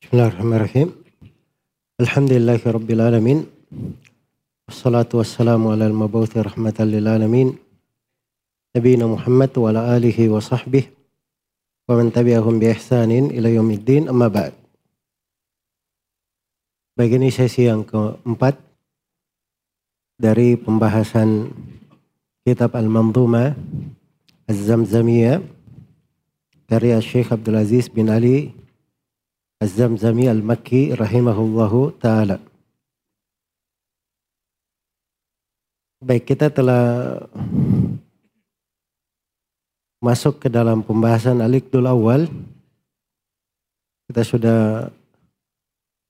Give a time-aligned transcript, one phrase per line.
[0.00, 0.96] Bismillahirrahmanirrahim.
[2.00, 3.38] Alhamdulillahi Rabbil Alamin.
[4.64, 7.52] Wassalatu wassalamu ala al-mabawthi rahmatan lil alamin.
[8.72, 10.88] Nabiina Muhammad wa ala alihi wa sahbihi
[11.84, 14.56] wa man tabi'ahum bi ihsanin ila yaumiddin amma ba'd.
[16.96, 18.56] Baik ini sesi yang keempat
[20.16, 21.52] dari pembahasan
[22.48, 23.52] kitab Al-Manzuma
[24.48, 25.44] Az-Zamzamiyah
[26.72, 28.56] karya Syekh Abdul Aziz bin Ali
[29.60, 32.40] Az-Zamzami Al-Makki rahimahullahu taala.
[36.00, 37.20] Baik, kita telah
[40.00, 42.24] masuk ke dalam pembahasan Al-Iqdul Awal.
[44.08, 44.88] Kita sudah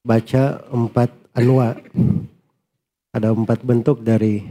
[0.06, 1.74] baca empat anwa.
[3.10, 4.46] Ada empat bentuk dari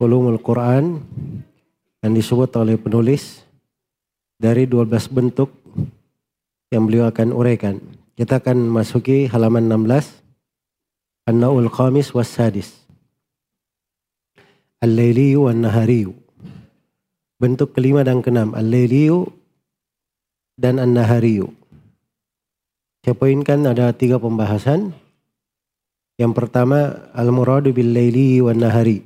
[0.00, 0.96] ulumul Quran
[2.00, 3.44] yang disebut oleh penulis
[4.40, 5.61] dari 12 bentuk
[6.72, 7.76] yang beliau akan uraikan.
[8.16, 11.28] Kita akan masuki halaman 16.
[11.28, 12.82] An-Naul Khamis was Sadis.
[14.80, 16.16] Al-Lailiyu wan Nahariyu.
[17.36, 18.56] Bentuk kelima dan keenam.
[18.56, 19.28] Al-Lailiyu
[20.56, 21.52] dan An-Nahariyu.
[23.04, 24.96] Saya poinkan ada tiga pembahasan.
[26.16, 29.04] Yang pertama, Al-Muradu bil-Laili wan Nahari.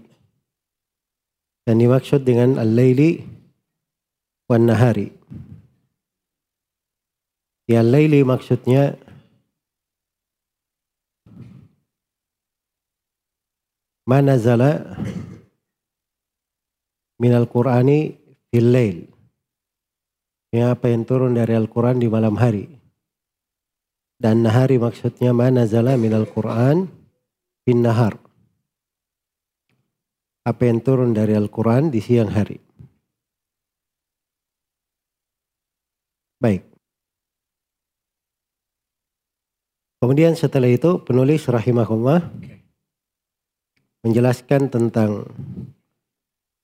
[1.67, 3.27] Yang dimaksud dengan Al-Laili
[4.47, 5.11] wan Nahari.
[7.67, 8.95] Ya laili maksudnya
[14.07, 14.95] mana zala
[17.19, 18.15] minal Qur'ani
[18.55, 18.99] fil lail.
[20.55, 22.71] Ya apa yang turun dari Al-Quran di malam hari.
[24.17, 26.87] Dan nahari maksudnya mana zala minal Quran
[27.67, 28.17] fin nahar.
[30.47, 32.63] Apa yang turun dari Al-Quran di siang hari.
[36.39, 36.76] Baik.
[39.97, 42.21] Kemudian setelah itu penulis rahimahullah
[44.05, 45.25] menjelaskan tentang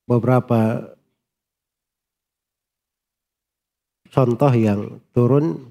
[0.05, 0.93] beberapa
[4.13, 5.65] contoh yang turun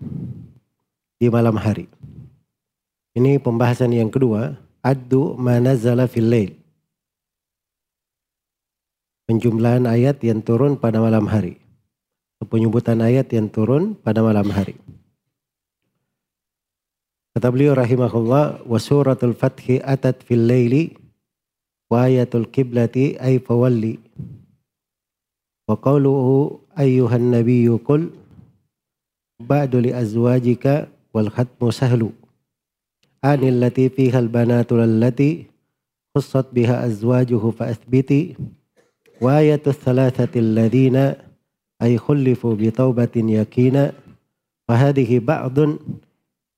[1.21, 1.85] di malam hari.
[3.13, 6.51] Ini pembahasan yang kedua, addu manazala fil lail.
[9.29, 11.61] Penjumlahan ayat yang turun pada malam hari.
[12.41, 14.73] Penyebutan ayat yang turun pada malam hari.
[17.31, 20.91] Kata beliau rahimahullah wa suratul fathi atat fil laili
[21.87, 24.03] wa ayatul kiblati ay fawalli
[25.63, 28.11] wa qawluhu ayyuhan nabiyyu qul
[29.39, 32.11] ba'du li azwajika wal khatmu sahlu
[33.23, 35.47] anil lati fiha al banatul allati
[36.11, 38.35] khussat biha azwajuhu fa athbiti
[39.23, 41.15] wa ayatul thalathati alladhina
[41.79, 43.95] ay khullifu bi taubatin yakina
[44.67, 45.79] wa hadhihi ba'dun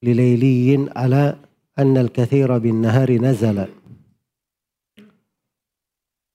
[0.04, 1.40] ala
[1.80, 3.72] anna al-kathira bin nahari nazala.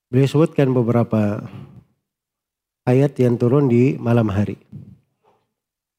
[0.08, 1.44] Beliau sebutkan beberapa
[2.88, 4.56] ayat yang turun di malam hari.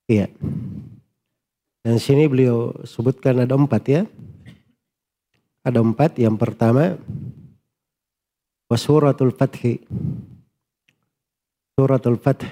[0.10, 0.34] Iya.
[1.86, 4.02] Dan sini beliau sebutkan ada empat ya.
[5.62, 6.18] Ada empat.
[6.18, 6.98] Yang pertama,
[8.66, 9.86] wasuratul fathi.
[11.78, 12.50] Suratul fath.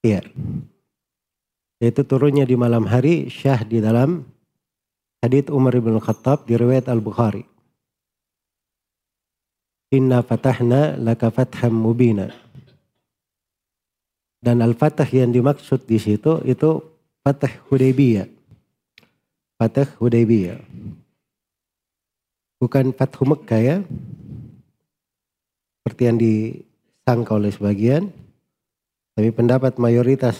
[0.00, 0.24] Iya
[1.78, 4.26] yaitu turunnya di malam hari syah di dalam
[5.22, 7.46] hadits Umar bin Khattab di riwayat Al-Bukhari.
[9.94, 12.28] Inna fatahna laka fatham mubina.
[14.38, 16.78] Dan al-fatah yang dimaksud di situ itu
[17.26, 18.30] Fatah Hudaybiyah.
[19.58, 20.62] Fatah Hudaybiyah.
[22.62, 23.76] Bukan Fathu Mekkah ya.
[25.82, 28.14] Seperti yang disangka oleh sebagian.
[29.18, 30.38] Tapi pendapat mayoritas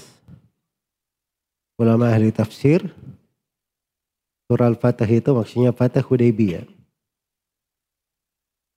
[1.79, 2.83] ulama ahli tafsir
[4.51, 6.67] surah Al-Fatah itu maksudnya Fatah Hudaybiyah.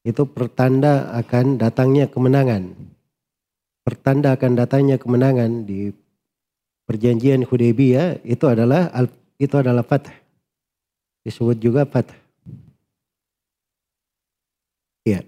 [0.06, 2.74] Itu pertanda akan datangnya kemenangan.
[3.82, 5.90] Pertanda akan datangnya kemenangan di
[6.86, 8.94] perjanjian Hudaybiyah itu adalah
[9.42, 10.14] itu adalah Fatah.
[11.26, 12.18] Disebut juga Fatah.
[15.02, 15.26] Iya.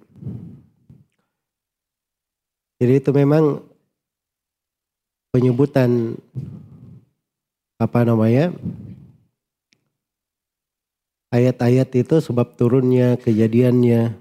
[2.77, 3.63] Jadi itu memang
[5.33, 6.19] penyebutan
[7.81, 8.53] apa namanya
[11.33, 14.13] ayat-ayat itu sebab turunnya kejadiannya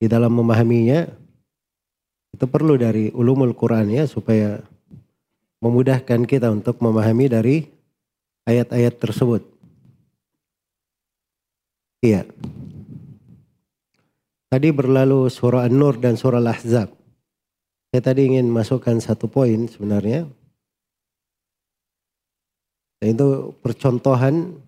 [0.00, 1.08] di dalam memahaminya
[2.36, 4.60] itu perlu dari ulumul Quran ya supaya
[5.60, 7.56] memudahkan kita untuk memahami dari
[8.48, 9.42] ayat-ayat tersebut.
[12.00, 12.24] Iya.
[14.50, 16.88] Tadi berlalu surah An-Nur dan surah Al-Ahzab.
[17.92, 20.26] Saya tadi ingin masukkan satu poin sebenarnya
[23.00, 24.60] Dan itu percontohan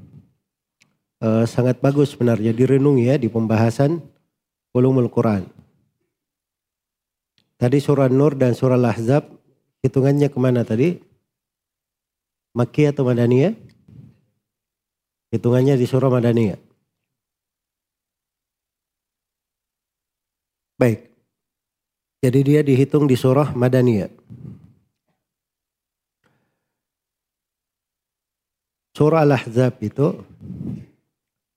[1.21, 4.01] uh, sangat bagus sebenarnya direnungi ya di pembahasan
[4.73, 5.45] ulumul Quran.
[7.61, 9.29] Tadi surah Nur dan surah Al-Ahzab
[9.85, 10.99] hitungannya ke mana tadi?
[12.57, 13.55] Makki atau Madaniyah?
[15.31, 16.61] Hitungannya di surah Madaniyah.
[20.81, 21.07] Baik.
[22.19, 24.11] Jadi dia dihitung di surah Madaniyah.
[28.93, 30.21] Surah Al-Ahzab itu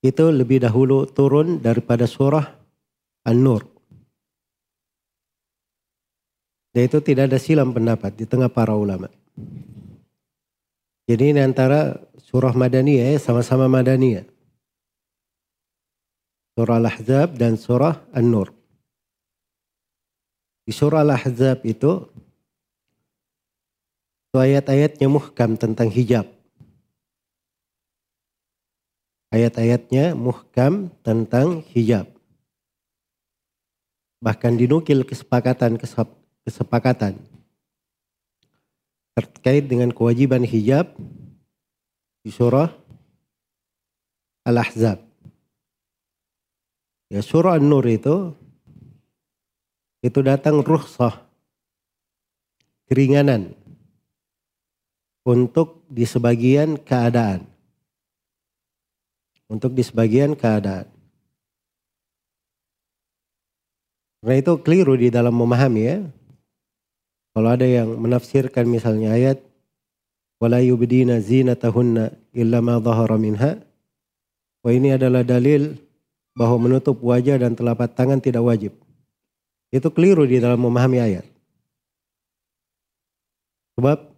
[0.05, 2.45] itu lebih dahulu turun daripada surah
[3.25, 3.65] An-Nur.
[6.71, 9.07] Dan itu tidak ada silam pendapat di tengah para ulama.
[11.07, 14.27] Jadi ini antara surah Madaniyah ya, sama-sama Madaniyah.
[16.55, 18.51] Surah Al-Ahzab dan surah An-Nur.
[20.67, 22.11] Di surah Al-Ahzab itu,
[24.27, 26.34] itu ayat-ayatnya muhkam tentang hijab.
[29.35, 32.07] Ayat-ayatnya muhkam tentang hijab.
[34.23, 35.75] Bahkan dinukil kesepakatan
[36.47, 37.19] kesepakatan
[39.11, 40.95] terkait dengan kewajiban hijab
[42.23, 42.71] di surah
[44.47, 45.03] Al-Ahzab.
[47.11, 48.31] Ya surah An-Nur itu
[49.99, 51.27] itu datang ruhsah
[52.87, 53.51] keringanan
[55.27, 57.54] untuk di sebagian keadaan
[59.49, 60.89] untuk di sebagian keadaan.
[64.25, 66.01] Karena itu keliru di dalam memahami ya.
[67.35, 69.37] Kalau ada yang menafsirkan misalnya ayat
[70.41, 73.61] wala yubdina zinatahunna illa ma dhahara minha.
[74.65, 75.77] Wah ini adalah dalil
[76.33, 78.73] bahwa menutup wajah dan telapak tangan tidak wajib.
[79.69, 81.25] Itu keliru di dalam memahami ayat.
[83.77, 84.09] Sebab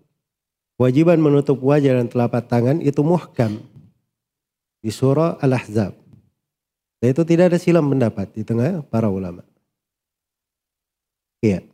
[0.80, 3.60] kewajiban menutup wajah dan telapak tangan itu muhkam
[4.88, 5.92] di surah Al-Ahzab.
[7.04, 9.44] Dan itu tidak ada silam pendapat di tengah para ulama.
[11.44, 11.68] Iya.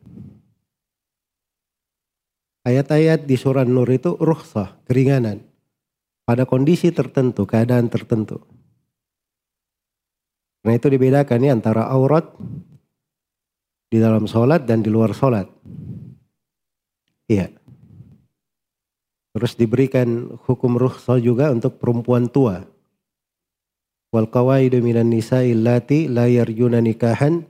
[2.65, 5.45] Ayat-ayat di surah Nur itu rukhsah, keringanan.
[6.25, 8.42] Pada kondisi tertentu, keadaan tertentu.
[10.66, 12.33] Nah itu dibedakan ya antara aurat
[13.94, 15.45] di dalam sholat dan di luar sholat.
[17.30, 17.54] Iya.
[19.38, 22.72] Terus diberikan hukum rukhsah juga untuk perempuan tua
[24.13, 27.50] wal qawaidu minan nisa'i allati la yarjuna nikahan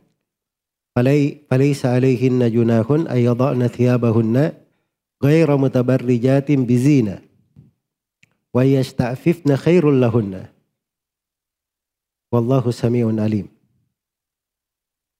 [0.95, 4.55] falaysa alaihinna junahun ay yada'na thiyabahunna
[5.19, 7.19] ghayra mutabarrijatin bizina
[8.55, 10.47] wa yasta'fifna khairul lahunna.
[12.31, 12.71] Wallahu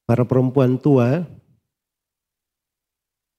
[0.04, 1.24] para perempuan tua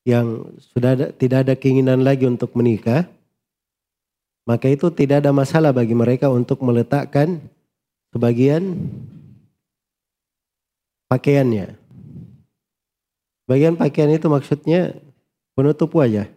[0.05, 3.09] yang sudah ada, tidak ada keinginan lagi untuk menikah
[4.45, 7.41] maka itu tidak ada masalah bagi mereka untuk meletakkan
[8.15, 8.79] sebagian
[11.11, 11.75] pakaiannya.
[13.51, 14.95] Bagian pakaian itu maksudnya
[15.59, 16.31] penutup wajah.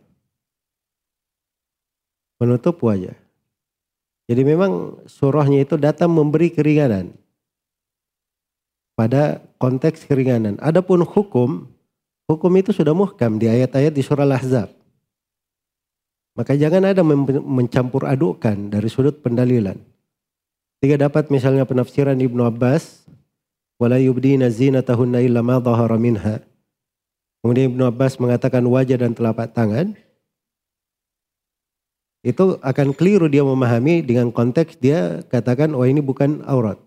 [2.41, 3.13] Penutup wajah.
[4.27, 7.15] Jadi memang surahnya itu datang memberi keringanan.
[8.97, 10.57] Pada konteks keringanan.
[10.59, 11.69] Adapun hukum,
[12.27, 14.73] hukum itu sudah muhkam di ayat-ayat di surah Al-Ahzab.
[16.35, 17.01] Maka jangan ada
[17.41, 19.77] mencampur adukan dari sudut pendalilan.
[20.77, 23.09] Jika dapat misalnya penafsiran Ibnu Abbas,
[23.81, 26.45] wala yubdina zinatahunna illa ma dhahara minha.
[27.41, 29.97] Kemudian Ibnu Abbas mengatakan wajah dan telapak tangan.
[32.25, 36.77] Itu akan keliru dia memahami dengan konteks dia katakan oh ini bukan aurat.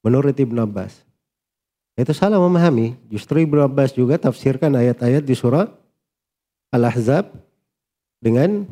[0.00, 1.04] Menurut Ibnu Abbas.
[1.98, 2.94] Itu salah memahami.
[3.10, 5.66] Justru Ibnu Abbas juga tafsirkan ayat-ayat di surah
[6.70, 7.34] Al-Ahzab
[8.22, 8.62] dengan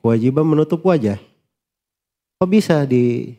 [0.00, 1.20] kewajiban menutup wajah.
[2.36, 3.32] Kok bisa di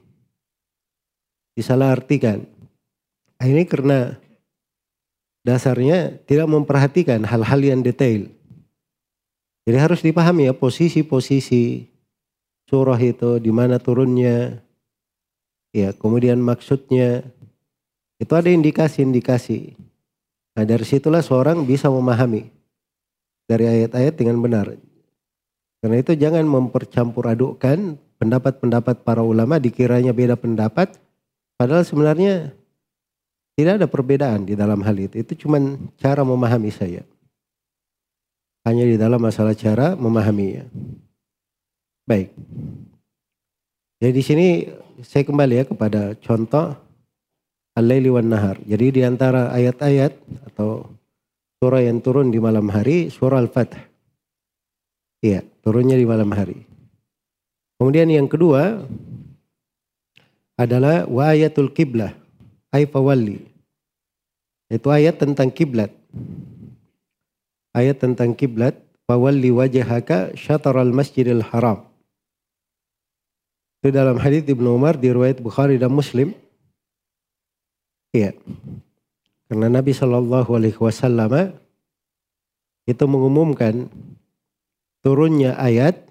[1.53, 2.41] disalah artikan?
[3.37, 4.17] Ah, ini karena
[5.45, 8.25] dasarnya tidak memperhatikan hal-hal yang detail.
[9.69, 11.85] Jadi harus dipahami ya posisi-posisi
[12.65, 14.65] surah itu di mana turunnya,
[15.69, 17.21] ya kemudian maksudnya
[18.17, 19.77] itu ada indikasi-indikasi.
[20.57, 22.49] Nah dari situlah seorang bisa memahami
[23.45, 24.73] dari ayat-ayat dengan benar.
[25.85, 30.97] Karena itu jangan mempercampur adukkan pendapat-pendapat para ulama dikiranya beda pendapat,
[31.57, 32.53] padahal sebenarnya
[33.57, 35.17] tidak ada perbedaan di dalam hal itu.
[35.17, 35.57] Itu cuma
[35.97, 37.01] cara memahami saya.
[38.67, 40.67] Hanya di dalam masalah cara memahaminya.
[42.05, 42.35] Baik.
[43.97, 44.47] Jadi di sini
[45.01, 46.77] saya kembali ya kepada contoh
[47.79, 48.61] Al-Laili wan Nahar.
[48.61, 50.13] Jadi di antara ayat-ayat
[50.53, 50.85] atau
[51.57, 53.81] surah yang turun di malam hari, surah Al-Fatih.
[55.25, 56.66] Iya, turunnya di malam hari.
[57.77, 58.81] Kemudian yang kedua
[60.57, 62.17] adalah wa ayatul kiblah
[62.73, 62.89] ay.
[64.67, 65.93] Itu ayat tentang kiblat.
[67.71, 68.75] Ayat tentang kiblat
[69.07, 71.87] fawalli wajhaka syataral masjidil haram.
[73.79, 76.35] Itu dalam hadis Ibnu Umar di riwayat Bukhari dan Muslim.
[78.11, 78.35] Iya.
[79.47, 81.55] Karena Nabi Shallallahu Alaihi Wasallam
[82.83, 83.87] itu mengumumkan
[85.05, 86.03] turunnya ayat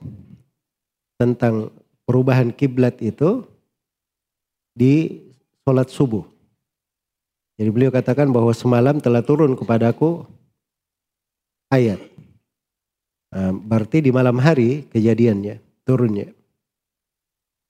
[1.17, 1.73] tentang
[2.05, 3.45] perubahan kiblat itu
[4.77, 5.25] di
[5.65, 6.25] sholat subuh.
[7.57, 10.29] Jadi beliau katakan bahwa semalam telah turun kepadaku
[11.73, 11.99] ayat.
[13.33, 15.59] Nah, berarti di malam hari kejadiannya,
[15.89, 16.31] turunnya.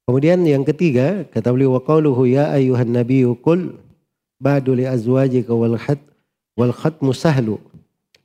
[0.06, 3.74] Kemudian yang ketiga, kata beliau wa qawluhu ya ayuhan nabiyyu qul
[4.42, 5.98] ba'du li azwajika wal khat
[6.54, 7.58] wal khatmu sahlu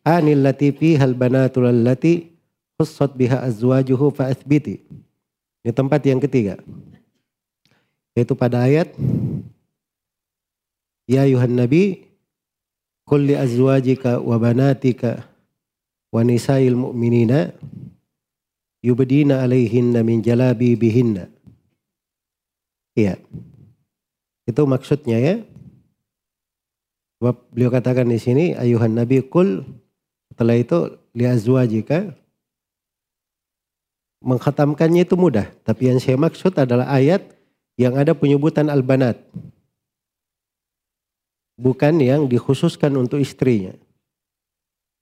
[0.05, 1.69] anil lati fiha al banatul
[5.61, 6.57] Ini tempat yang ketiga.
[8.17, 8.91] Yaitu pada ayat
[11.11, 12.07] Ya ayuhan nabi
[13.03, 15.27] qul li azwajika wa banatika
[16.07, 17.51] wa nisa'il mu'minina
[18.79, 21.27] yubdina alaihinna min jalabi bihinna.
[22.95, 23.19] Iya.
[24.47, 25.35] Itu maksudnya ya.
[27.19, 29.67] Sebab beliau katakan di sini ayuhan nabi kul
[30.31, 32.17] setelah itu li azwajika
[34.21, 37.25] mengkhatamkannya itu mudah, tapi yang saya maksud adalah ayat
[37.75, 39.17] yang ada penyebutan al-banat.
[41.57, 43.73] Bukan yang dikhususkan untuk istrinya.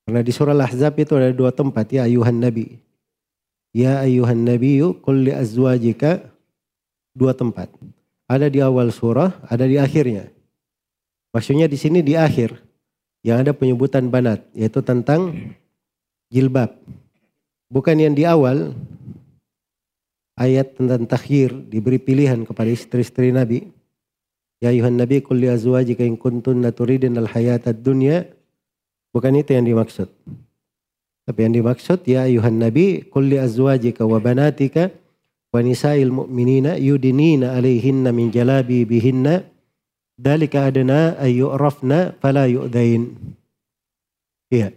[0.08, 2.82] Karena di surah Al-Ahzab itu ada dua tempat ya ayuhan nabi.
[3.76, 6.26] Ya ayuhan nabiyyu qul li azwajika
[7.14, 7.70] dua tempat.
[8.26, 10.34] Ada di awal surah, ada di akhirnya.
[11.30, 12.58] Maksudnya di sini di akhir
[13.22, 15.54] yang ada penyebutan banat yaitu tentang
[16.34, 16.74] jilbab.
[17.70, 18.74] Bukan yang di awal
[20.39, 23.67] ayat tentang takhir diberi pilihan kepada istri-istri Nabi.
[24.63, 28.24] Ya ayuhan Nabi kulli azwajika in kuntunna turidin al hayatad dunya.
[29.12, 30.08] Bukan itu yang dimaksud.
[31.27, 34.89] Tapi yang dimaksud ya ayuhan Nabi kulli azwajika wa banatika
[35.51, 39.43] wa nisa'il mu'minina yudinina alaihinna min jalabi bihinna
[40.19, 43.36] dalika adna ayyurafna fala yu'dain.
[44.50, 44.74] Iya.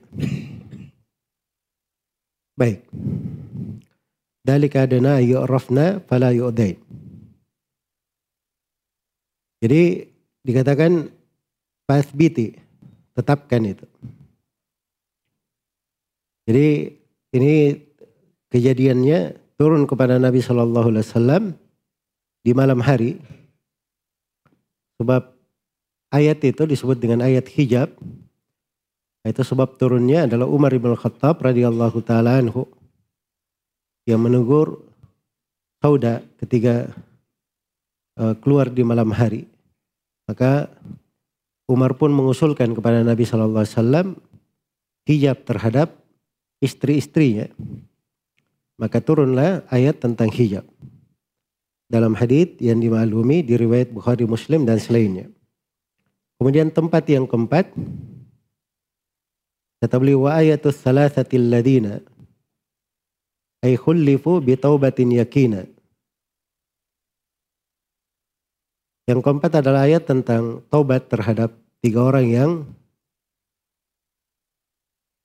[2.53, 2.85] Baik.
[4.43, 6.79] Dalika adana yu'rafna fala yu'dain.
[9.63, 9.83] Jadi
[10.43, 11.07] dikatakan
[11.87, 12.59] fasbiti,
[13.15, 13.87] tetapkan itu.
[16.51, 16.91] Jadi
[17.39, 17.55] ini
[18.51, 21.45] kejadiannya turun kepada Nabi Shallallahu Alaihi Wasallam
[22.43, 23.23] di malam hari.
[24.99, 25.31] Sebab
[26.11, 27.95] ayat itu disebut dengan ayat hijab
[29.23, 32.67] itu sebab turunnya adalah Umar ibn Khattab radhiyallahu taala anhu
[34.09, 34.83] yang menegur
[35.83, 36.95] Sauda ketika
[38.15, 39.51] uh, keluar di malam hari.
[40.31, 40.71] Maka
[41.67, 44.15] Umar pun mengusulkan kepada Nabi Wasallam
[45.11, 45.99] hijab terhadap
[46.63, 47.51] istri-istrinya.
[48.79, 50.63] Maka turunlah ayat tentang hijab.
[51.91, 55.29] Dalam hadis yang dimaklumi di riwayat Bukhari Muslim dan selainnya.
[56.39, 57.69] Kemudian tempat yang keempat
[59.83, 61.99] Kata beliau wa ayatus salasatil ladina
[63.63, 65.63] ay khullifu bi taubatin yakina.
[69.07, 71.51] Yang keempat adalah ayat tentang taubat terhadap
[71.83, 72.51] tiga orang yang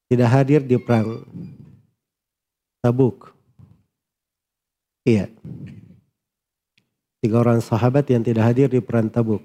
[0.10, 1.22] tidak hadir di perang
[2.82, 3.36] Tabuk.
[5.04, 5.28] Iya.
[7.20, 9.44] Tiga orang sahabat yang tidak hadir di perang Tabuk.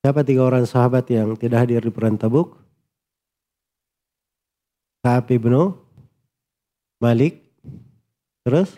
[0.00, 2.56] Siapa tiga orang sahabat yang tidak hadir di perang Tabuk?
[5.00, 5.72] Ka'ab ibnu
[7.00, 7.39] Malik.
[8.46, 8.72] Terus?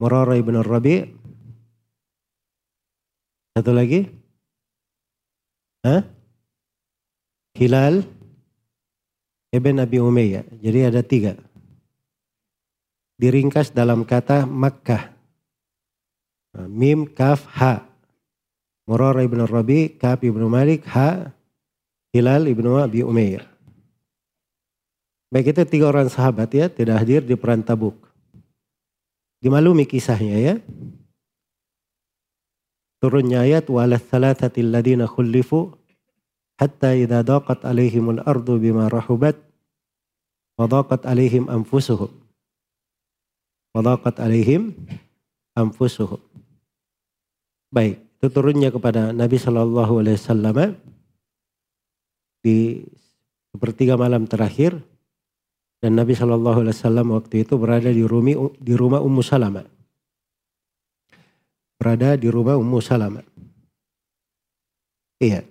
[0.00, 1.06] Murara ibnu Rabi.
[3.52, 4.08] Satu lagi?
[5.84, 6.02] Hah?
[7.52, 8.00] Hilal
[9.52, 10.48] ibn Abi Umayyah.
[10.56, 11.36] Jadi ada tiga.
[13.20, 15.12] Diringkas dalam kata Makkah.
[16.64, 17.84] Mim, Kaf, Ha.
[18.88, 21.32] Murara ibn Rabi, Ka'ab ibnu Malik, Ha.
[22.12, 23.51] Hilal ibnu Abi Umayyah.
[25.32, 27.96] Baik itu tiga orang sahabat ya tidak hadir di perang Tabuk.
[29.40, 30.54] Dimaklumi kisahnya ya.
[33.00, 35.72] Turunnya ayat wala thalathatil ladina khullifu
[36.60, 39.40] hatta idza daqat alaihimul ardu bima rahubat
[40.60, 42.12] wa daqat alaihim anfusuhum.
[43.72, 44.76] Wa daqat alaihim
[45.56, 46.20] anfusuhum.
[47.72, 50.76] Baik, itu turunnya kepada Nabi Shallallahu alaihi wasallam
[52.44, 52.84] di
[53.48, 54.76] sepertiga malam terakhir
[55.82, 59.66] Dan Nabi Shallallahu Alaihi Wasallam waktu itu berada di, rumi, di rumah Ummu Salama.
[61.74, 63.18] Berada di rumah Ummu Salama.
[65.18, 65.42] Iya.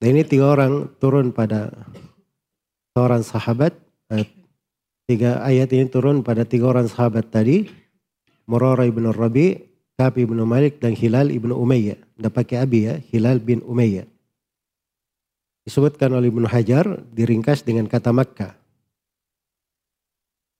[0.00, 1.68] Dan ini tiga orang turun pada
[2.96, 3.76] seorang sahabat.
[4.08, 4.24] Eh,
[5.04, 7.68] tiga ayat ini turun pada tiga orang sahabat tadi.
[8.48, 9.60] Murara ibn Rabi,
[10.00, 12.00] Kabi ibn Malik, dan Hilal ibn Umayyah.
[12.00, 14.08] Tidak pakai abi ya, Hilal bin Umayyah.
[15.62, 18.61] Disebutkan oleh Ibn Hajar, diringkas dengan kata Makkah.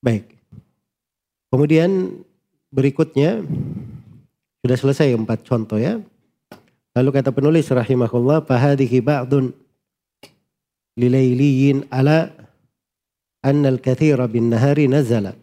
[0.02, 0.34] Baik.
[1.54, 2.18] Kemudian
[2.74, 3.38] berikutnya
[4.58, 6.02] sudah selesai empat contoh ya.
[6.92, 9.54] Lalu kata penulis rahimahullah fahadihi ba'dun
[10.98, 12.34] lilayliyin ala
[13.46, 15.38] anna al-kathira bin nahari nazala.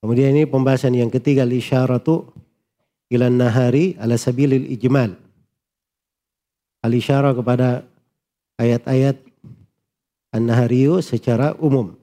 [0.00, 2.24] Kemudian ini pembahasan yang ketiga al-isyaratu
[3.12, 5.12] ila nahari ala sabilil ijmal.
[6.80, 7.84] Al-isyarah kepada
[8.56, 9.27] ayat-ayat
[10.34, 11.96] An-Nahariyu secara umum.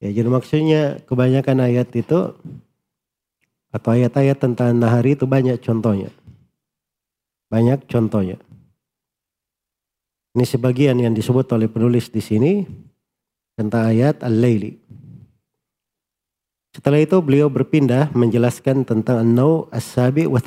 [0.00, 2.36] Ya, jadi maksudnya kebanyakan ayat itu
[3.74, 6.12] atau ayat-ayat tentang Nahari itu banyak contohnya.
[7.50, 8.38] Banyak contohnya.
[10.34, 12.66] Ini sebagian yang disebut oleh penulis di sini
[13.54, 14.78] tentang ayat Al-Laili.
[16.74, 20.42] Setelah itu beliau berpindah menjelaskan tentang An-Naw As-Sabi wa.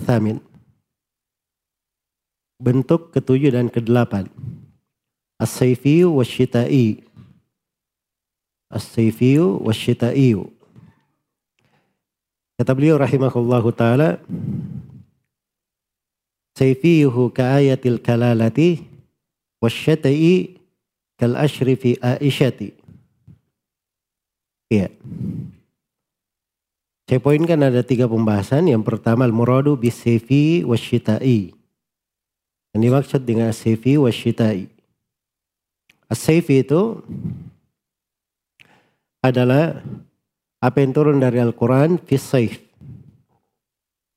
[2.59, 4.27] Bentuk ketujuh dan kedelapan.
[5.37, 7.01] As-Sayfi wa Syita'i.
[8.73, 10.33] As-Sayfi wa Syita'i.
[12.57, 14.17] Kata beliau rahimahullahu taala
[16.57, 18.81] Sayfiyuhu ka'ayatil kalalati
[19.61, 20.57] wasyata'i
[21.13, 22.73] kal ashrifi aisyati.
[24.73, 24.89] Iya.
[27.05, 28.73] Saya poinkan ada tiga pembahasan.
[28.73, 31.53] Yang pertama al-muradu bisayfi wasyita'i.
[32.73, 34.65] Yang dimaksud dengan sayfi wasyita'i.
[36.07, 37.03] As-sayfi itu
[39.19, 39.83] adalah
[40.63, 42.63] apa yang turun dari Al-Quran fi saif.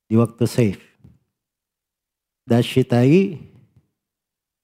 [0.07, 0.79] Di waktu saif.
[2.47, 2.63] Dan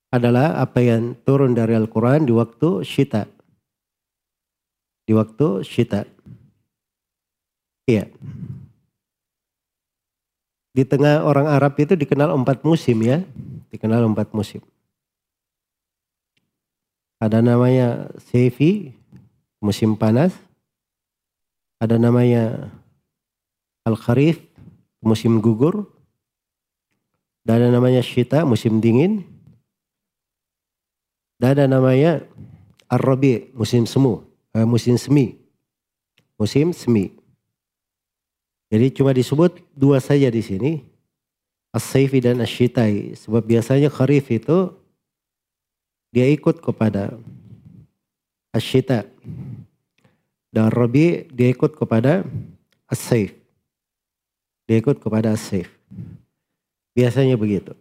[0.08, 3.28] adalah apa yang turun dari Al-Quran di waktu syita.
[5.08, 6.08] Di waktu syita.
[7.88, 8.12] Iya.
[10.76, 13.24] Di tengah orang Arab itu dikenal empat musim ya.
[13.72, 14.64] Dikenal empat musim.
[17.18, 18.94] Ada namanya Sefi,
[19.58, 20.38] musim panas.
[21.82, 22.74] Ada namanya
[23.86, 24.42] Al-Kharif,
[25.02, 25.90] musim gugur.
[27.42, 29.24] Dan ada namanya Syita, musim dingin.
[31.40, 32.22] Dan ada namanya
[32.92, 35.38] Ar-Rabi, musim semu, eh, musim semi.
[36.38, 37.10] Musim semi.
[38.68, 40.72] Jadi cuma disebut dua saja di sini.
[41.72, 43.16] As-Saifi dan As-Syitai.
[43.16, 44.76] Sebab biasanya Kharif itu
[46.14, 47.16] dia ikut kepada
[48.56, 49.06] asyita
[50.52, 52.24] dan Rabi dia ikut kepada
[52.88, 53.36] as-saif.
[54.68, 55.72] Dia ikut kepada as-saif.
[56.96, 57.78] Biasanya begitu.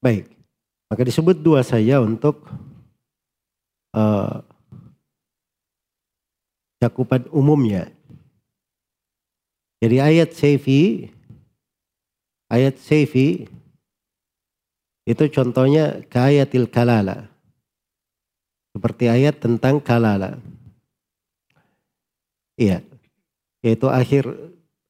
[0.00, 0.36] Baik
[0.86, 2.46] maka disebut dua saja untuk
[3.94, 4.38] uh,
[6.78, 7.90] cakupan umumnya.
[9.82, 11.10] Jadi ayat saifi
[12.48, 13.50] ayat saifi
[15.06, 17.30] itu contohnya kayatil kalala.
[18.74, 20.42] Seperti ayat tentang kalala.
[22.58, 22.82] Iya.
[23.62, 24.28] Yaitu akhir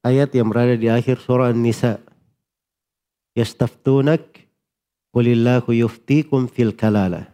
[0.00, 2.00] ayat yang berada di akhir surah An-Nisa.
[3.36, 4.24] Yastaftunak
[5.12, 7.28] kulillahu yuftikum fil kalala.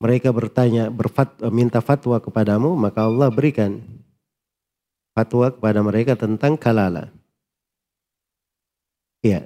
[0.00, 3.84] Mereka bertanya, berfat, minta fatwa kepadamu, maka Allah berikan
[5.12, 7.12] fatwa kepada mereka tentang kalala.
[9.20, 9.44] Iya.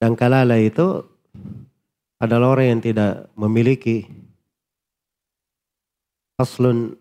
[0.00, 1.04] Dan kalala itu
[2.16, 4.08] adalah orang yang tidak memiliki
[6.40, 6.96] aslun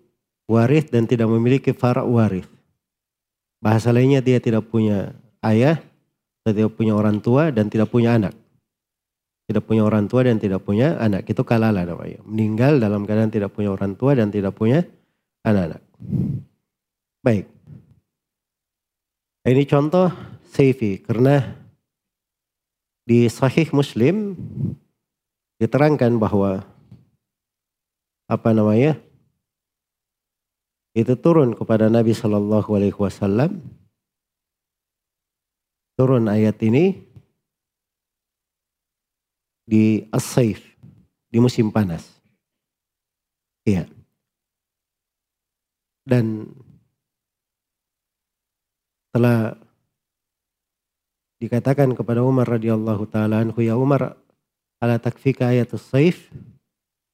[0.51, 2.47] waris dan tidak memiliki farak waris.
[3.63, 5.79] Bahasa lainnya dia tidak punya ayah,
[6.43, 8.35] tidak punya orang tua dan tidak punya anak.
[9.47, 11.25] Tidak punya orang tua dan tidak punya anak.
[11.25, 12.21] Itu kalala namanya.
[12.21, 14.85] Meninggal dalam keadaan tidak punya orang tua dan tidak punya
[15.41, 15.81] anak-anak.
[17.25, 17.49] Baik.
[19.49, 20.13] Ini contoh
[20.53, 21.41] Seifi karena
[23.09, 24.37] di Sahih Muslim
[25.57, 26.61] diterangkan bahwa
[28.29, 29.01] apa namanya
[30.93, 33.65] itu turun kepada Nabi Shallallahu Alaihi Wasallam
[35.97, 37.01] turun ayat ini
[39.65, 40.61] di as-saif
[41.33, 42.05] di musim panas.
[43.65, 43.89] Iya.
[46.05, 46.45] Dan
[49.09, 49.57] telah
[51.39, 54.19] dikatakan kepada Umar radhiyallahu taala anhu ya Umar
[54.79, 56.31] ala takfika ayat as-saif.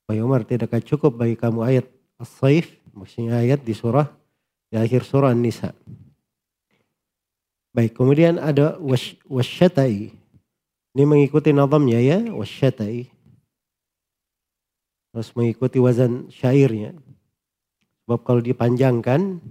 [0.05, 1.85] Wahai Umar, tidakkah cukup bagi kamu ayat
[2.21, 2.77] as-saif?
[2.93, 4.05] Maksudnya ayat di surah,
[4.69, 5.73] di akhir surah An-Nisa.
[7.75, 8.79] Baik, kemudian ada
[9.27, 10.13] wasyatai.
[10.95, 13.11] Ini mengikuti nazamnya ya, wasyatai.
[15.11, 16.95] Terus mengikuti wazan syairnya.
[18.05, 19.43] Sebab kalau dipanjangkan,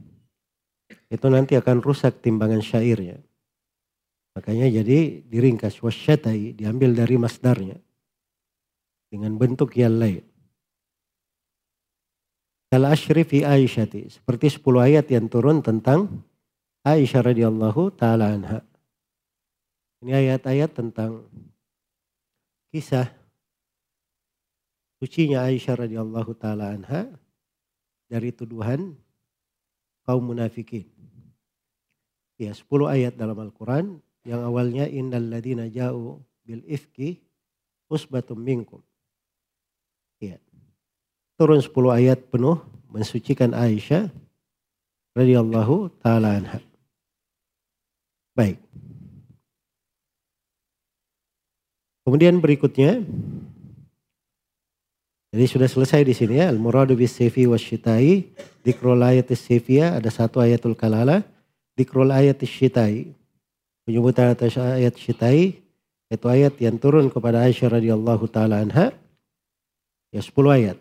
[1.10, 3.20] itu nanti akan rusak timbangan syairnya.
[4.34, 7.78] Makanya jadi diringkas wasyatai diambil dari masdarnya
[9.06, 10.26] dengan bentuk yang lain.
[12.66, 16.26] Kal fi Aisyati seperti 10 ayat yang turun tentang
[16.82, 18.60] Aisyah radhiyallahu taala anha.
[20.02, 21.24] Ini ayat-ayat tentang
[22.74, 23.08] kisah
[25.00, 27.08] sucinya Aisyah radhiyallahu taala anha
[28.10, 28.98] dari tuduhan
[30.04, 30.84] kaum munafikin.
[32.36, 36.16] Ya, 10 ayat dalam Al-Quran yang awalnya innal ladina ja'u
[36.48, 37.20] bil ifki
[37.92, 38.80] usbatum minkum.
[40.18, 40.40] Ya.
[41.36, 42.56] Turun 10 ayat penuh
[42.88, 44.08] mensucikan Aisyah
[45.12, 46.58] radhiyallahu taala anha.
[48.32, 48.58] Baik.
[52.04, 53.04] Kemudian berikutnya
[55.34, 56.46] jadi sudah selesai di sini ya.
[56.46, 58.30] Al-muradu bis sifi wasyitai.
[58.62, 59.50] Dikrul ayatis.
[59.50, 61.26] Ada satu ayatul kalala.
[61.74, 63.10] Dikrul ayatis syitai
[63.84, 65.60] penyebutan atas ayat syitai
[66.12, 68.92] itu ayat yang turun kepada Aisyah radhiyallahu taala anha
[70.12, 70.78] ya 10 ayat.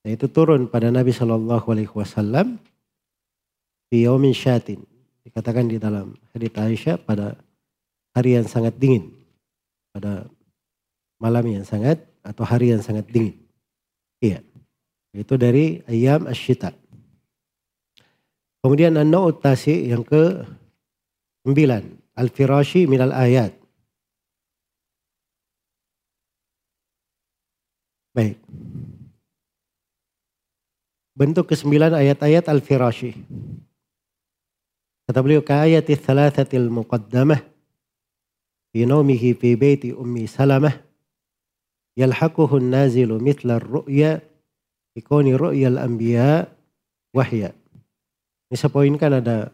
[0.00, 2.56] Nah, itu turun pada Nabi Shallallahu alaihi wasallam
[3.92, 4.80] di yaumin syatin.
[5.22, 7.36] Dikatakan di dalam hadits Aisyah pada
[8.16, 9.12] hari yang sangat dingin.
[9.92, 10.24] Pada
[11.20, 13.36] malam yang sangat atau hari yang sangat dingin.
[14.24, 14.40] Iya.
[15.12, 16.72] Itu dari ayam asyita.
[18.64, 20.44] Kemudian an-naut yang ke
[21.44, 23.56] sembilan al-firashi minal ayat.
[28.12, 28.36] Baik.
[31.16, 33.16] Bentuk kesembilan ayat-ayat al-firashi.
[35.08, 37.42] Kata beliau ka ayati thalathatil muqaddamah
[38.70, 40.78] fi naumihi fi baiti ummi salamah
[41.98, 44.22] yalhaquhu nazilu mithla ar-ru'ya
[44.94, 46.46] ikoni ru'ya al-anbiya
[47.10, 47.50] wahya.
[48.50, 49.50] Ini saya poinkan ada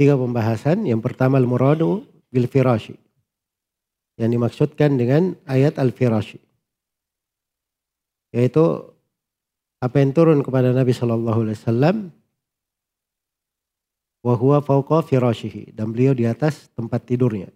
[0.00, 0.86] tiga pembahasan.
[0.86, 2.98] Yang pertama al-muradu bil firashi.
[4.18, 6.38] Yang dimaksudkan dengan ayat al-firashi.
[8.34, 8.94] Yaitu
[9.78, 11.96] apa yang turun kepada Nabi Shallallahu Alaihi Wasallam
[14.24, 17.52] wahwa fauqa firashihi dan beliau di atas tempat tidurnya.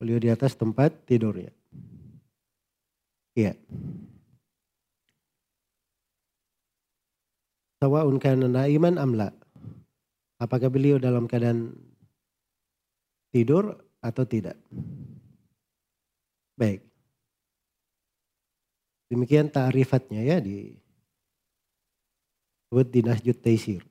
[0.00, 1.52] Beliau di atas tempat tidurnya.
[3.36, 3.52] Iya.
[7.84, 9.43] Sawa'un kana naiman amla.
[10.38, 11.72] Apakah beliau dalam keadaan
[13.30, 14.58] tidur atau tidak?
[16.58, 16.82] Baik.
[19.10, 20.74] Demikian ta'rifatnya ya di
[22.66, 23.82] sebut di Nahjud Taisir.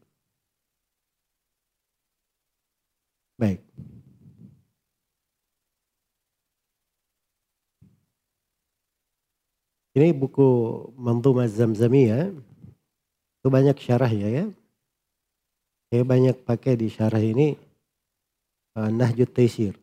[3.39, 3.63] Baik.
[9.93, 10.49] Ini buku
[10.97, 12.33] Manzumah Zamzamiyah.
[13.39, 14.45] Itu banyak syarahnya ya.
[15.93, 17.53] Saya banyak pakai di syarah ini
[18.81, 19.77] uh, Nahjud Taisir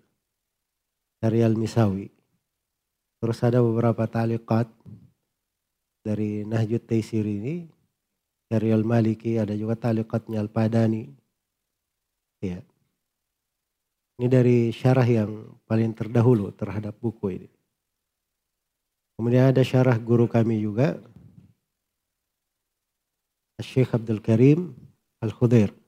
[1.22, 2.10] dari Al-Misawi.
[3.22, 4.66] Terus ada beberapa taliqat
[6.02, 7.62] dari Nahjud Taisir ini
[8.50, 11.06] dari Al-Maliki, ada juga taliqatnya Al-Padani.
[12.42, 12.58] Ya.
[14.18, 17.50] Ini dari syarah yang paling terdahulu terhadap buku ini.
[19.14, 20.98] Kemudian ada syarah guru kami juga,
[23.62, 24.74] Syekh Abdul Karim
[25.22, 25.79] Al-Khudair.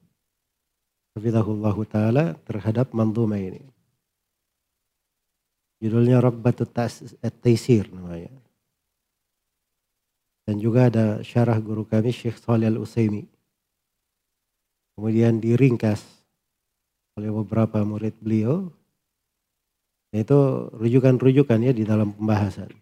[1.13, 3.61] Hafizahullah Ta'ala terhadap manduma ini.
[5.83, 6.73] Judulnya Raqbatut
[7.43, 8.33] Taisir namanya.
[10.49, 13.29] Dan juga ada syarah guru kami Syekh Salih Al-Usaimi.
[14.97, 16.01] Kemudian diringkas
[17.21, 18.73] oleh beberapa murid beliau.
[20.13, 22.73] Itu rujukan-rujukan ya di dalam pembahasan.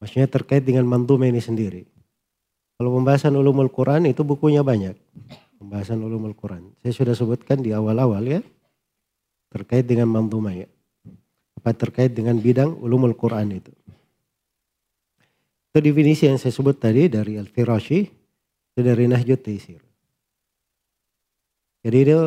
[0.00, 1.84] Maksudnya terkait dengan manduma ini sendiri.
[2.76, 4.96] Kalau pembahasan ulumul Quran itu bukunya banyak
[5.56, 6.72] pembahasan ulumul Quran.
[6.84, 8.40] Saya sudah sebutkan di awal-awal ya
[9.50, 10.68] terkait dengan manzumah ya.
[11.56, 13.72] Apa terkait dengan bidang ulumul Quran itu.
[15.72, 18.00] Itu definisi yang saya sebut tadi dari Al-Firashi
[18.76, 19.80] itu dari Nahjud Taisir.
[21.80, 22.20] Jadi itu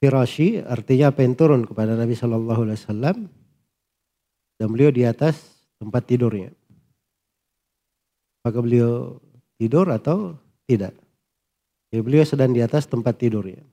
[0.00, 3.16] Firashi artinya apa yang turun kepada Nabi Shallallahu Alaihi Wasallam
[4.56, 5.40] dan beliau di atas
[5.76, 6.52] tempat tidurnya.
[8.40, 9.20] Apakah beliau
[9.60, 10.36] tidur atau
[10.68, 11.05] tidak?
[11.96, 13.64] Ya, beliau sedang di atas tempat tidur ya.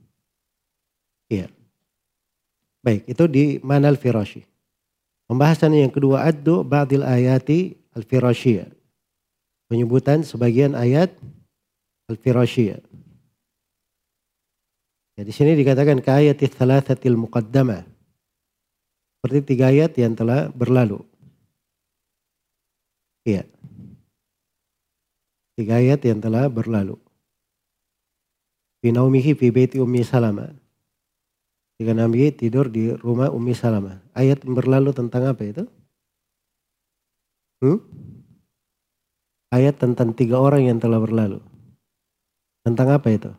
[1.28, 1.52] Iya.
[2.80, 4.48] Baik, itu di manal firashi.
[5.28, 8.72] Pembahasan yang kedua addu ba'dil ayati al-firashiyah.
[9.68, 11.12] Penyebutan sebagian ayat
[12.08, 12.80] al-firashiyah.
[15.20, 17.84] Ya, di sini dikatakan ke ayat thalathatil muqaddamah.
[19.20, 21.04] Seperti tiga ayat yang telah berlalu.
[23.28, 23.44] Iya.
[25.60, 26.96] Tiga ayat yang telah berlalu.
[28.84, 30.52] Fi naumihi fi baiti ummi salamah.
[31.82, 33.98] Jika Nabi tidur di rumah Ummi Salamah.
[34.14, 35.64] Ayat berlalu tentang apa itu?
[37.60, 37.82] Hmm?
[39.50, 41.42] Ayat tentang tiga orang yang telah berlalu.
[42.62, 43.32] Tentang apa itu?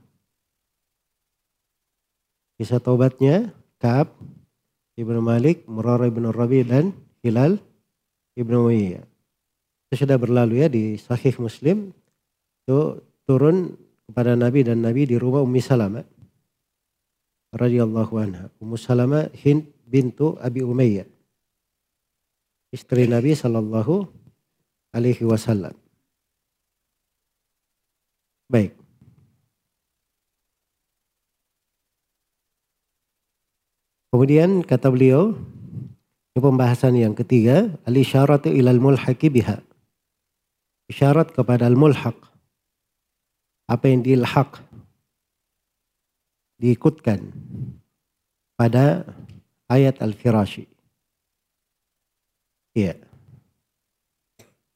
[2.59, 4.15] Kisah taubatnya Kaab
[5.01, 7.59] Ibnu Malik, Murarah Ibnu Rabi dan Hilal
[8.35, 9.09] Ibnu Umayyah.
[9.89, 11.95] Itu sudah berlalu ya di Sahih Muslim.
[12.67, 16.05] Itu turun kepada Nabi dan Nabi di rumah Ummi Salamah
[17.55, 18.51] radhiyallahu anha.
[18.61, 21.09] Ummu Salamah Hind bintu Abi Umayyah.
[22.75, 24.11] Istri Nabi sallallahu
[24.91, 25.79] alaihi wasallam.
[28.51, 28.75] Baik.
[34.11, 35.35] Kemudian kata beliau,
[36.35, 39.59] ini pembahasan yang ketiga, al-isyaratu ilal mulhaqi biha.
[40.87, 42.34] Isyarat kepada al-mulhaq.
[43.65, 44.61] Apa yang dilhaq
[46.61, 47.33] diikutkan
[48.55, 49.09] pada
[49.69, 50.69] ayat Al-Firashi.
[52.75, 52.99] Iya.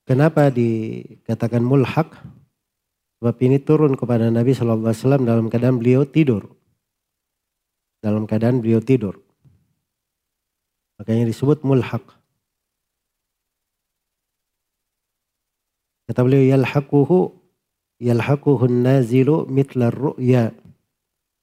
[0.09, 2.17] Kenapa dikatakan mulhak?
[3.19, 6.47] Sebab ini turun kepada Nabi Wasallam dalam keadaan beliau tidur.
[7.99, 9.19] Dalam keadaan beliau tidur.
[11.03, 12.03] Makanya disebut mulhak.
[16.07, 17.38] Kata beliau yalhaquhu
[17.99, 20.55] yalhaquhu nazilu mitla ru'ya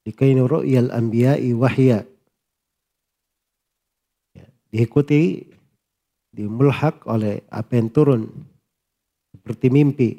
[0.06, 2.06] Dikainu ru'yal anbiya'i wahya.
[4.38, 5.50] Ya, diikuti,
[6.30, 8.30] dimulhak oleh apa yang turun.
[9.34, 10.10] Seperti mimpi.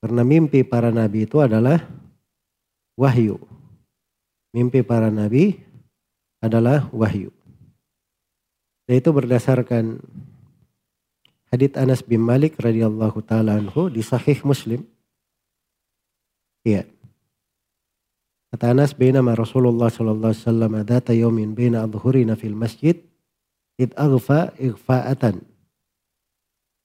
[0.00, 1.84] Karena mimpi para nabi itu adalah
[2.96, 3.36] wahyu.
[4.56, 5.60] Mimpi para nabi
[6.40, 7.28] adalah wahyu.
[8.88, 10.00] Dan itu berdasarkan
[11.52, 14.82] hadits Anas bin Malik radhiyallahu taala anhu di Sahih Muslim.
[16.62, 16.86] Iya.
[18.52, 23.00] Kata Anas bainama Rasulullah sallallahu alaihi wasallam data yaumin baina adhhurina fil masjid
[23.80, 25.42] id aghfa ighfa'atan.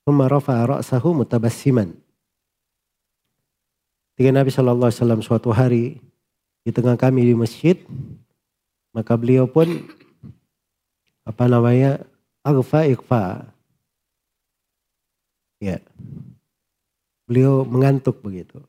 [0.08, 1.92] Thumma rafa'a ra'sahu mutabassiman.
[4.16, 6.00] Ketika Nabi sallallahu alaihi wasallam suatu hari
[6.64, 7.78] di tengah kami di masjid
[8.96, 9.68] maka beliau pun
[11.28, 12.02] apa namanya
[12.42, 13.52] aghfa ighfa.
[15.60, 15.84] Ya.
[17.28, 18.64] Beliau mengantuk begitu.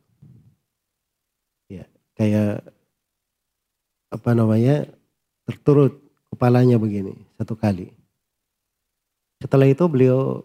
[2.19, 2.55] Ya, kayak
[4.11, 4.91] apa namanya
[5.47, 6.03] terturut
[6.35, 7.95] kepalanya begini satu kali.
[9.39, 10.43] Setelah itu beliau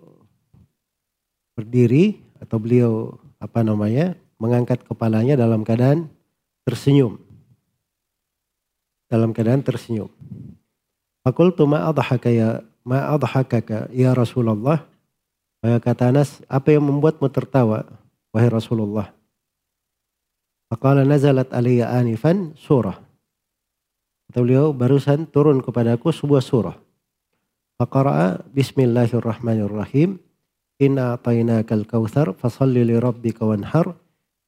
[1.57, 6.13] berdiri atau beliau apa namanya mengangkat kepalanya dalam keadaan
[6.61, 7.17] tersenyum.
[9.09, 10.13] Dalam keadaan tersenyum.
[11.25, 14.85] Fakultu ma'adhaka ya ma'adhaka ya Rasulullah.
[15.63, 17.87] Maka kata Anas, apa yang membuatmu tertawa
[18.35, 19.15] wahai Rasulullah?
[20.73, 22.97] Faqala nazalat alaiya anifan surah.
[24.25, 26.73] Kata beliau, barusan turun kepadaku sebuah surah.
[27.77, 30.17] Faqara'a bismillahirrahmanirrahim.
[30.81, 33.93] Inna a'tainakal kautsar fasalli li rabbika wanhar.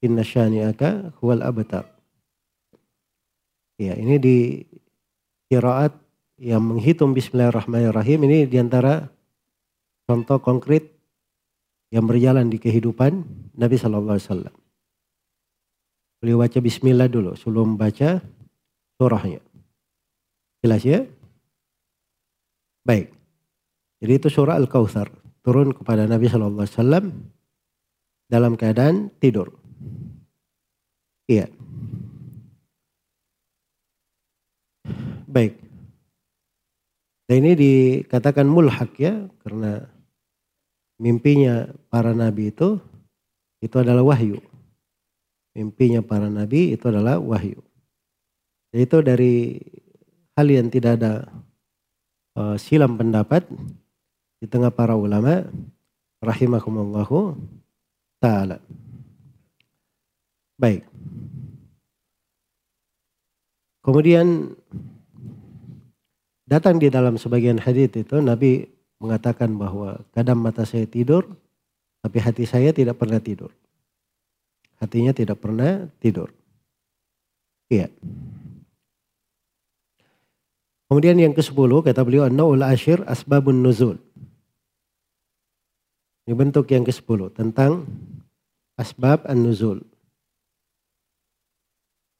[0.01, 1.93] Inna syani'aka huwal abtar.
[3.77, 4.37] Ya, ini di
[5.45, 5.93] kiraat
[6.41, 9.13] yang menghitung bismillahirrahmanirrahim ini di antara
[10.09, 10.89] contoh konkret
[11.93, 13.13] yang berjalan di kehidupan
[13.53, 14.64] Nabi Shallallahu Alaihi Wasallam.
[16.25, 18.17] Beliau baca Bismillah dulu sebelum baca
[18.97, 19.45] surahnya.
[20.65, 21.05] Jelas ya?
[22.81, 23.13] Baik.
[24.01, 25.13] Jadi itu surah Al-Kautsar
[25.45, 27.05] turun kepada Nabi Shallallahu Alaihi Wasallam
[28.25, 29.53] dalam keadaan tidur.
[31.29, 31.45] Iya.
[35.29, 35.61] Baik.
[37.29, 39.85] Dan ini dikatakan mulhak ya karena
[40.97, 42.81] mimpinya para nabi itu
[43.61, 44.41] itu adalah wahyu.
[45.55, 47.63] Mimpinya para nabi itu adalah wahyu.
[48.75, 49.55] Itu dari
[50.35, 51.31] hal yang tidak ada
[52.35, 53.47] uh, silam pendapat
[54.43, 55.47] di tengah para ulama
[56.19, 57.39] rahimakumullahu
[58.19, 58.59] taala.
[60.59, 60.83] Baik.
[63.79, 64.55] Kemudian
[66.43, 68.65] datang di dalam sebagian hadis itu Nabi
[68.97, 71.27] mengatakan bahwa kadang mata saya tidur
[72.01, 73.53] tapi hati saya tidak pernah tidur.
[74.79, 76.29] Hatinya tidak pernah tidur.
[77.71, 77.89] Iya.
[80.85, 83.97] Kemudian yang ke-10 kata beliau an-naul ashir asbabun nuzul.
[86.25, 87.89] Ini bentuk yang ke-10 tentang
[88.77, 89.81] asbab an-nuzul.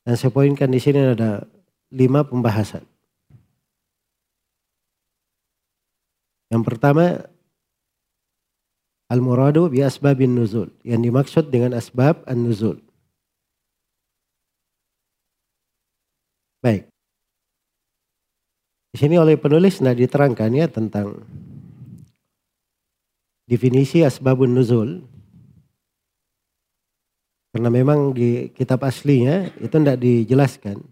[0.05, 1.45] Dan saya poinkan di sini ada
[1.93, 2.85] lima pembahasan.
[6.53, 7.25] Yang pertama
[9.11, 10.73] al-muradu bi asbabin nuzul.
[10.81, 12.81] Yang dimaksud dengan asbab an-nuzul.
[16.61, 16.89] Baik.
[18.95, 21.21] Di sini oleh penulis nah diterangkan ya tentang
[23.45, 25.05] definisi asbabun nuzul.
[27.55, 30.83] Karena memang di kitab aslinya itu tidak dijelaskan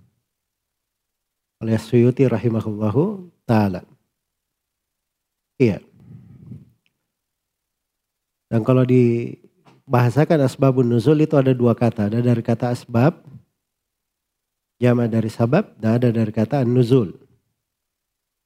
[1.64, 3.88] oleh Suyuti rahimahullahu taala.
[5.60, 5.80] Iya.
[8.54, 12.06] Dan kalau dibahasakan asbabun nuzul itu ada dua kata.
[12.06, 13.18] Ada dari kata asbab
[14.84, 17.16] Jama dari sabab dan ada dari kata nuzul.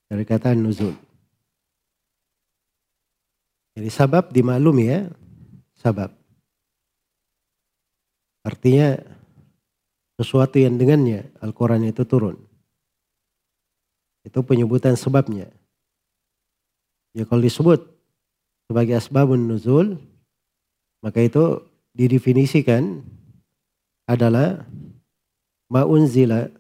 [0.06, 0.94] Dari kata nuzul.
[3.74, 5.10] Jadi sabab dimaklumi ya.
[5.82, 6.14] Sabab.
[8.46, 9.02] Artinya
[10.22, 12.38] sesuatu yang dengannya Al-Quran itu turun.
[14.22, 15.50] Itu penyebutan sebabnya.
[17.18, 17.97] Ya kalau disebut
[18.68, 19.96] sebagai asbabun nuzul,
[21.00, 21.64] maka itu
[21.96, 23.02] didefinisikan
[24.08, 24.68] adalah
[25.72, 26.52] ma unzila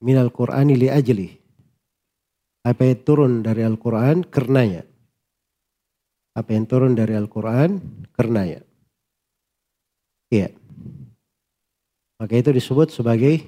[0.00, 1.28] minal Qur'ani li ajli.
[2.64, 4.84] Apa yang turun dari Al-Quran karenanya.
[6.36, 7.80] Apa yang turun dari Al-Quran
[8.12, 8.60] karenanya.
[10.28, 10.52] Iya.
[12.18, 13.46] Maka itu disebut sebagai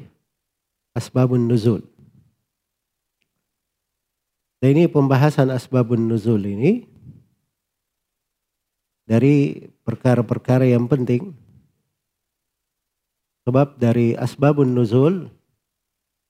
[0.95, 1.90] asbabun nuzul.
[4.61, 6.85] Dan ini pembahasan asbabun nuzul ini
[9.09, 11.33] dari perkara-perkara yang penting
[13.51, 15.27] Sebab dari asbabun nuzul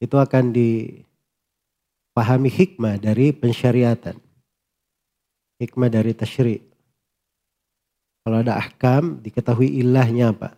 [0.00, 4.16] itu akan dipahami hikmah dari pensyariatan.
[5.60, 6.64] Hikmah dari tasyri.
[8.24, 10.56] Kalau ada ahkam diketahui ilahnya apa.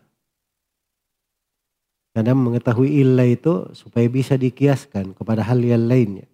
[2.14, 6.28] Karena mengetahui ilah itu supaya bisa dikiaskan kepada hal yang lainnya.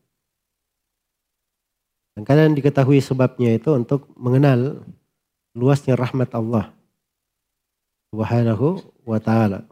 [2.24, 4.82] Kadang diketahui sebabnya itu untuk mengenal
[5.54, 6.72] luasnya rahmat Allah
[8.10, 9.68] subhanahu wa ta'ala.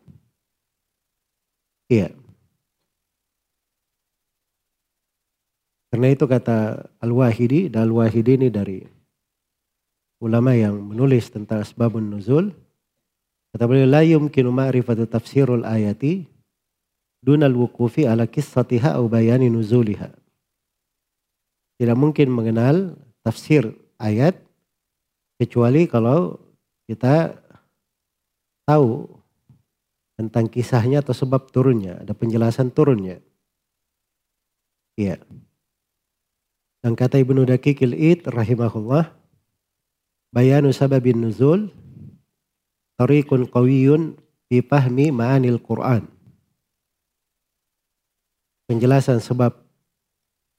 [1.88, 2.12] Iya.
[5.90, 8.84] Karena itu kata Al-Wahidi, dan Al-Wahidi ini dari
[10.20, 12.52] ulama yang menulis tentang asbabun nuzul.
[13.54, 16.28] Kata beliau, la yumkinu ma'rifatu tafsirul ayati
[17.24, 20.25] dunal wukufi ala kissatiha au bayani nuzuliha.
[21.76, 24.40] Tidak mungkin mengenal tafsir ayat
[25.36, 26.40] kecuali kalau
[26.88, 27.36] kita
[28.64, 29.04] tahu
[30.16, 33.20] tentang kisahnya atau sebab turunnya, ada penjelasan turunnya.
[34.96, 35.20] Iya.
[36.80, 39.12] Dan kata Ibnu Daqiqil Id rahimahullah,
[40.32, 41.68] bayanu sababin nuzul
[42.96, 44.16] tariqun qawiyun
[44.48, 46.08] fi fahmi ma'anil Qur'an.
[48.66, 49.65] Penjelasan sebab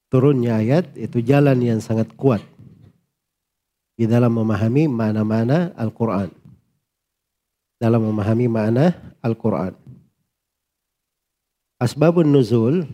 [0.07, 2.43] turunnya ayat itu jalan yang sangat kuat
[3.97, 6.29] di dalam memahami mana-mana Al-Quran
[7.77, 9.73] dalam memahami makna Al-Quran.
[11.77, 12.89] Asbabun nuzul,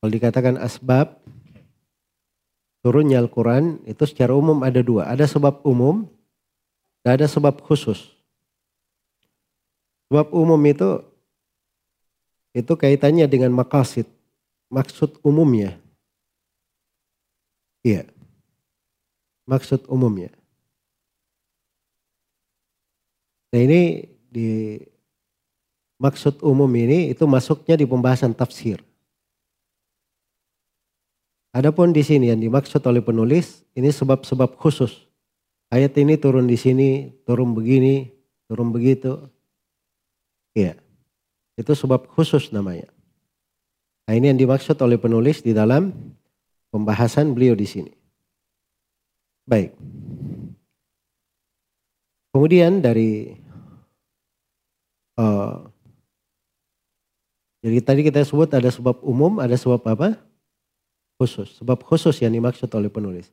[0.00, 1.20] kalau dikatakan asbab,
[2.80, 5.04] turunnya Al-Quran itu secara umum ada dua.
[5.12, 6.08] Ada sebab umum
[7.04, 8.16] dan ada sebab khusus.
[10.08, 11.04] Sebab umum itu
[12.56, 14.08] itu kaitannya dengan makasid,
[14.70, 15.76] maksud umumnya.
[17.82, 18.06] Iya.
[19.44, 20.30] Maksud umumnya.
[23.50, 24.78] Nah ini di
[25.98, 28.78] maksud umum ini itu masuknya di pembahasan tafsir.
[31.50, 35.10] Adapun di sini yang dimaksud oleh penulis ini sebab-sebab khusus.
[35.66, 38.06] Ayat ini turun di sini, turun begini,
[38.46, 39.18] turun begitu.
[40.54, 40.78] Iya.
[41.58, 42.86] Itu sebab khusus namanya.
[44.06, 45.92] Nah ini yang dimaksud oleh penulis di dalam
[46.70, 47.92] pembahasan beliau di sini.
[49.44, 49.74] Baik.
[52.30, 53.34] Kemudian dari
[55.18, 55.66] uh,
[57.60, 60.16] jadi tadi kita sebut ada sebab umum, ada sebab apa?
[61.20, 61.60] Khusus.
[61.60, 63.28] Sebab khusus yang dimaksud oleh penulis.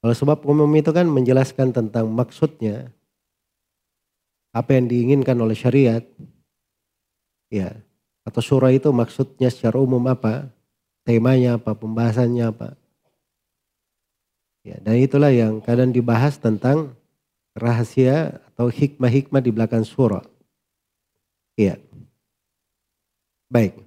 [0.00, 2.88] Kalau sebab umum itu kan menjelaskan tentang maksudnya,
[4.56, 6.00] apa yang diinginkan oleh syariat,
[7.52, 7.76] ya,
[8.26, 10.50] atau surah itu maksudnya secara umum apa,
[11.06, 12.74] temanya apa, pembahasannya apa.
[14.66, 16.98] Ya, dan itulah yang kadang dibahas tentang
[17.54, 20.26] rahasia atau hikmah-hikmah di belakang surah.
[21.54, 21.78] Iya.
[23.46, 23.78] Baik.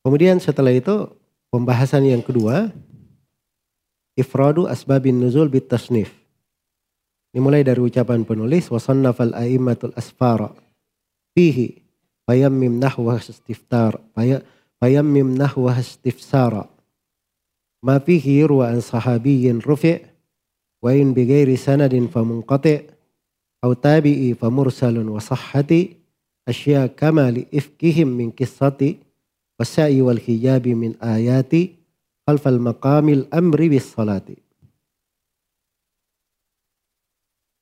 [0.00, 1.12] Kemudian setelah itu
[1.52, 2.72] pembahasan yang kedua
[4.16, 6.16] ifradu asbabin nuzul bit tasnif.
[7.36, 10.48] Ini mulai dari ucapan penulis wasannafal a'immatul asfara
[11.36, 11.87] fihi
[12.28, 13.96] fayammim nahwa istiftar
[14.76, 16.68] fayammim nahwa istifsara
[17.80, 20.04] ma fihi ruwa an sahabiyyin rufi'
[20.84, 22.84] wa in bighairi sanadin famunqati'
[23.64, 25.96] aw tabi'i famursalun wa sahhati
[26.44, 29.00] asya kama li ifkihim min qissati
[29.56, 31.80] wasa'i wal hijabi min ayati
[32.28, 34.36] khalfal maqamil amri bis salati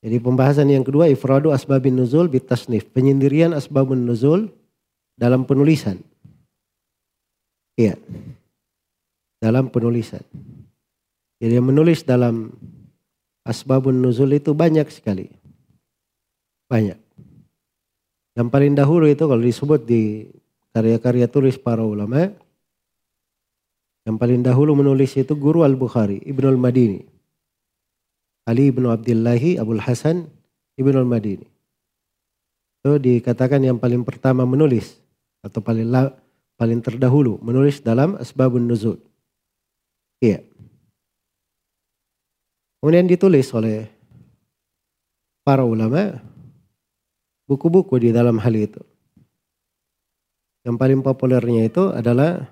[0.04, 2.88] Jadi pembahasan yang kedua ifradu asbabin nuzul bitasnif.
[2.92, 4.52] Penyendirian asbabun nuzul
[5.16, 6.00] dalam penulisan.
[7.76, 7.96] Iya.
[9.40, 10.24] Dalam penulisan.
[11.40, 12.52] Jadi yang menulis dalam
[13.44, 15.28] asbabun nuzul itu banyak sekali.
[16.66, 16.98] Banyak.
[18.36, 20.28] Yang paling dahulu itu kalau disebut di
[20.76, 22.28] karya-karya tulis para ulama.
[24.06, 27.15] Yang paling dahulu menulis itu guru Al-Bukhari, Ibnu Al-Madini.
[28.46, 30.30] Ali bin Abdillahi Abdul Hasan
[30.78, 31.46] Ibn al-Madini.
[32.80, 35.02] Itu dikatakan yang paling pertama menulis
[35.42, 36.14] atau paling la,
[36.54, 39.02] paling terdahulu menulis dalam Asbabun Nuzul.
[40.22, 40.46] Iya.
[42.78, 43.90] Kemudian ditulis oleh
[45.42, 46.22] para ulama
[47.50, 48.82] buku-buku di dalam hal itu.
[50.62, 52.46] Yang paling populernya itu adalah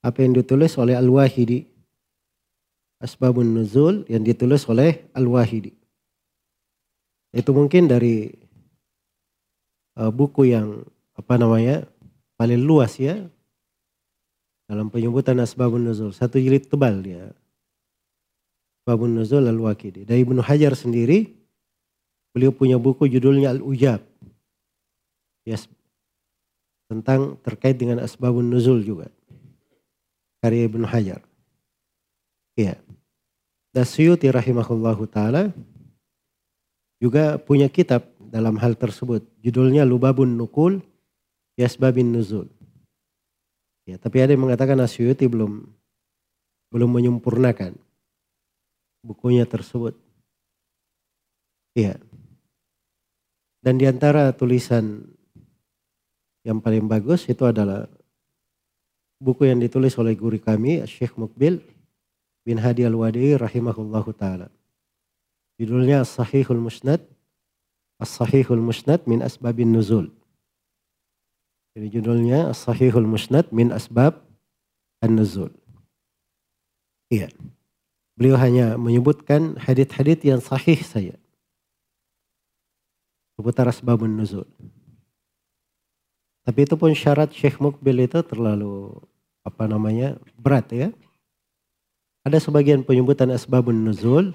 [0.00, 1.75] apa yang ditulis oleh Al-Wahidi
[2.96, 5.72] Asbabun Nuzul yang ditulis oleh Al-Wahidi.
[7.36, 8.32] Itu mungkin dari
[10.00, 10.80] uh, buku yang
[11.16, 11.84] apa namanya
[12.40, 13.20] paling luas ya
[14.64, 16.16] dalam penyebutan Asbabun Nuzul.
[16.16, 17.28] Satu jilid tebal dia.
[18.80, 20.08] Asbabun Nuzul Al-Wahidi.
[20.08, 21.36] Dari Ibnu Hajar sendiri
[22.32, 24.00] beliau punya buku judulnya Al-Ujab.
[25.44, 25.68] Yes.
[26.88, 29.12] Tentang terkait dengan Asbabun Nuzul juga.
[30.40, 31.20] Karya Ibnu Hajar.
[32.56, 32.85] Iya.
[33.76, 35.52] Dasyuti rahimahullahu taala
[36.96, 39.20] juga punya kitab dalam hal tersebut.
[39.44, 40.80] Judulnya Lubabun Nukul
[41.60, 42.48] Yasbabin Nuzul.
[43.84, 45.68] Ya, tapi ada yang mengatakan Asyuti belum
[46.72, 47.76] belum menyempurnakan
[49.04, 49.92] bukunya tersebut.
[51.76, 52.00] Iya.
[53.60, 55.04] Dan di antara tulisan
[56.48, 57.84] yang paling bagus itu adalah
[59.20, 61.75] buku yang ditulis oleh guru kami, Syekh Mukbil
[62.46, 64.48] bin Hadi Al-Wadi rahimahullahu taala.
[65.58, 67.02] Judulnya As-Sahihul Musnad
[67.98, 70.12] As-Sahihul Musnad min Asbabin Nuzul.
[71.74, 74.20] Jadi judulnya As-Sahihul Musnad min Asbab
[75.00, 75.52] An-Nuzul.
[77.08, 77.32] Iya.
[78.16, 81.16] Beliau hanya menyebutkan hadith-hadith yang sahih saja.
[83.36, 84.48] Seputar asbabun nuzul.
[86.40, 88.96] Tapi itu pun syarat Syekh Mukbil itu terlalu
[89.44, 90.88] apa namanya berat ya.
[92.26, 94.34] Ada sebagian penyebutan asbabun nuzul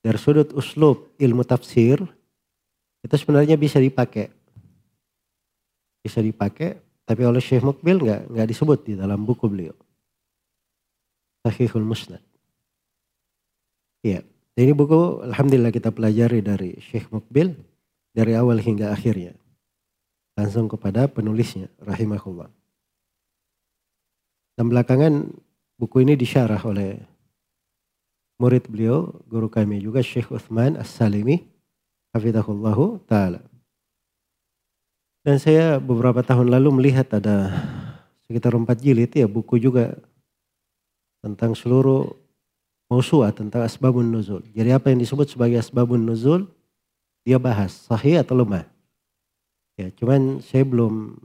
[0.00, 2.00] dari sudut uslub ilmu tafsir
[3.04, 4.32] itu sebenarnya bisa dipakai.
[6.00, 9.76] Bisa dipakai, tapi oleh Syekh Mukbil nggak nggak disebut di dalam buku beliau.
[11.44, 12.24] Sahihul Musnad.
[14.00, 14.24] Iya.
[14.56, 17.52] Ini buku Alhamdulillah kita pelajari dari Syekh Mukbil
[18.16, 19.36] dari awal hingga akhirnya.
[20.32, 22.48] Langsung kepada penulisnya, rahimahullah.
[24.56, 25.28] Dan belakangan
[25.74, 27.02] Buku ini disyarah oleh
[28.38, 31.42] murid beliau, guru kami juga Syekh Uthman As-Salimi,
[32.14, 33.42] hafidhahullahu ta'ala.
[35.24, 37.50] Dan saya beberapa tahun lalu melihat ada
[38.28, 39.96] sekitar empat jilid ya buku juga
[41.24, 42.12] tentang seluruh
[42.92, 44.44] mausua tentang asbabun nuzul.
[44.52, 46.46] Jadi apa yang disebut sebagai asbabun nuzul
[47.24, 48.68] dia bahas sahih atau lemah.
[49.74, 51.18] Ya, cuman saya belum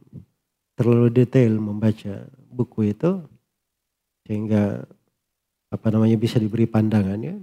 [0.80, 3.22] terlalu detail membaca buku itu
[4.30, 4.86] sehingga
[5.74, 7.34] apa namanya bisa diberi pandangan ya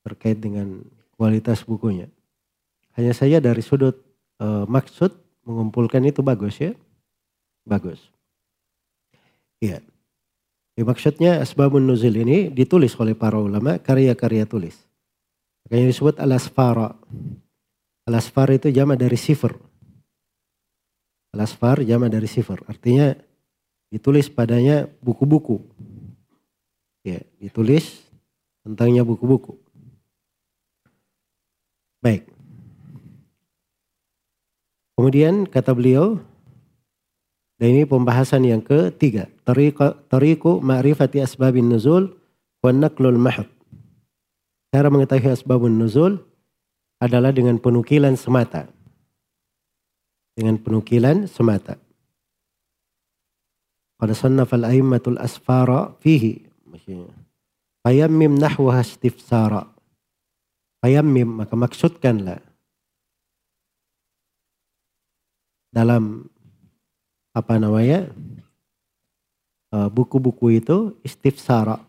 [0.00, 0.80] terkait dengan
[1.20, 2.08] kualitas bukunya.
[2.96, 4.00] Hanya saja dari sudut
[4.40, 5.12] e, maksud
[5.44, 6.72] mengumpulkan itu bagus ya,
[7.68, 8.00] bagus.
[9.60, 9.84] Iya.
[10.74, 14.80] Ya, maksudnya asbabun nuzul ini ditulis oleh para ulama karya-karya tulis.
[15.68, 16.96] Makanya disebut al-asfara.
[18.08, 19.56] Al-asfar itu jama dari sifar.
[21.36, 22.60] Al-asfar jama dari sifar.
[22.68, 23.16] Artinya
[23.94, 25.62] ditulis padanya buku-buku.
[27.06, 28.02] Ya, ditulis
[28.66, 29.54] tentangnya buku-buku.
[32.02, 32.26] Baik.
[34.98, 36.18] Kemudian kata beliau,
[37.62, 42.18] dan ini pembahasan yang ketiga, tariku, ma'rifati asbabin nuzul
[42.66, 43.46] wa naqlul mahad.
[44.74, 46.18] Cara mengetahui asbabun nuzul
[46.98, 48.66] adalah dengan penukilan semata.
[50.34, 51.78] Dengan penukilan semata.
[53.94, 56.42] Qad sannafal a'immatul asfara fihi.
[56.66, 57.14] Maksudnya.
[57.84, 59.68] Fayammim nahwaha istifsara.
[60.80, 62.40] Fayammim, maka maksudkanlah.
[65.74, 66.30] Dalam
[67.34, 68.06] apa namanya
[69.74, 71.82] eh, buku-buku itu istifsara.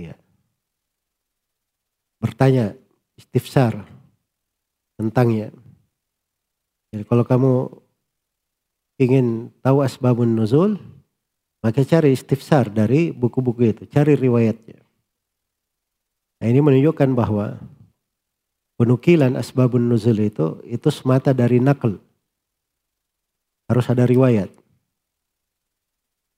[0.00, 0.16] Ya.
[2.20, 2.72] Bertanya
[3.20, 3.84] istifsar
[4.96, 5.52] tentangnya.
[6.90, 7.52] Jadi kalau kamu
[9.00, 10.76] ingin tahu asbabun nuzul,
[11.64, 14.76] maka cari istifsar dari buku-buku itu, cari riwayatnya.
[16.40, 17.56] Nah ini menunjukkan bahwa
[18.76, 21.96] penukilan asbabun nuzul itu itu semata dari nakal.
[23.68, 24.48] Harus ada riwayat.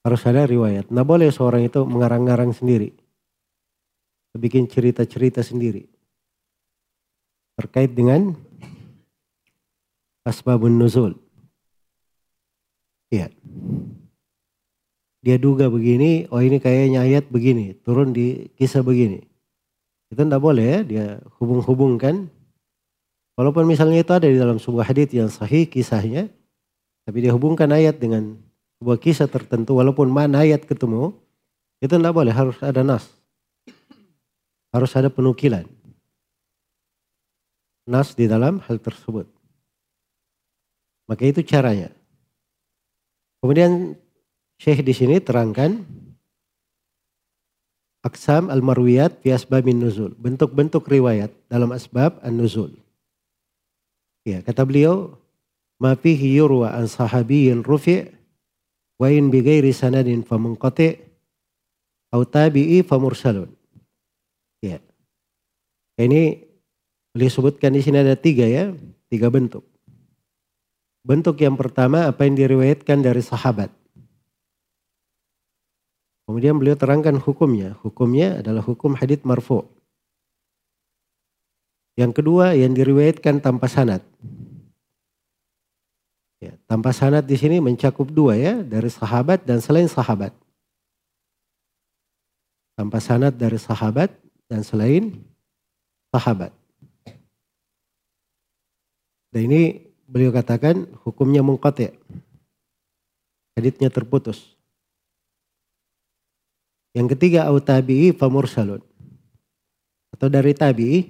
[0.03, 0.91] Harus ada riwayat.
[0.91, 2.91] Nah boleh seorang itu mengarang-ngarang sendiri.
[4.35, 5.87] Bikin cerita-cerita sendiri.
[7.55, 8.35] Terkait dengan
[10.27, 11.22] asbabun nuzul.
[13.13, 13.29] Iya.
[15.23, 19.21] Dia duga begini, oh ini kayaknya ayat begini, turun di kisah begini.
[20.09, 21.05] Itu tidak boleh ya, dia
[21.37, 22.27] hubung-hubungkan.
[23.37, 26.27] Walaupun misalnya itu ada di dalam sebuah hadis yang sahih kisahnya,
[27.05, 28.35] tapi dia hubungkan ayat dengan
[28.81, 31.15] sebuah kisah tertentu, walaupun mana ayat ketemu,
[31.79, 33.07] itu tidak boleh, harus ada nas.
[34.73, 35.69] Harus ada penukilan.
[37.87, 39.29] Nas di dalam hal tersebut.
[41.07, 42.02] Maka itu caranya.
[43.43, 43.99] Kemudian
[44.55, 45.83] Syekh di sini terangkan
[47.99, 50.15] aksam al-marwiyat fi asbabin nuzul.
[50.15, 52.71] Bentuk-bentuk riwayat dalam asbab an-nuzul.
[54.23, 55.19] Ya, kata beliau,
[55.75, 58.07] ma fihi yurwa an sahabiyyin rufi'
[58.95, 61.03] wa in bi ghairi sanadin fa munqati'
[62.15, 63.51] au tabi'i fa mursalun.
[64.63, 64.79] Ya.
[65.99, 66.47] Ini
[67.11, 68.71] beliau sebutkan di sini ada tiga ya,
[69.11, 69.67] tiga bentuk.
[71.03, 73.67] Bentuk yang pertama apa yang diriwayatkan dari sahabat.
[76.23, 77.75] Kemudian beliau terangkan hukumnya.
[77.83, 79.67] Hukumnya adalah hukum hadith marfu.
[81.99, 83.99] Yang kedua yang diriwayatkan tanpa sanad.
[86.39, 90.31] Ya, tanpa sanad di sini mencakup dua ya, dari sahabat dan selain sahabat.
[92.79, 94.09] Tanpa sanad dari sahabat
[94.47, 95.19] dan selain
[96.15, 96.55] sahabat.
[99.35, 101.89] Dan ini beliau katakan hukumnya mungkati.
[103.57, 104.53] Haditnya terputus.
[106.93, 108.85] Yang ketiga au tabi'i famursalun.
[110.13, 111.09] Atau dari tabi'i.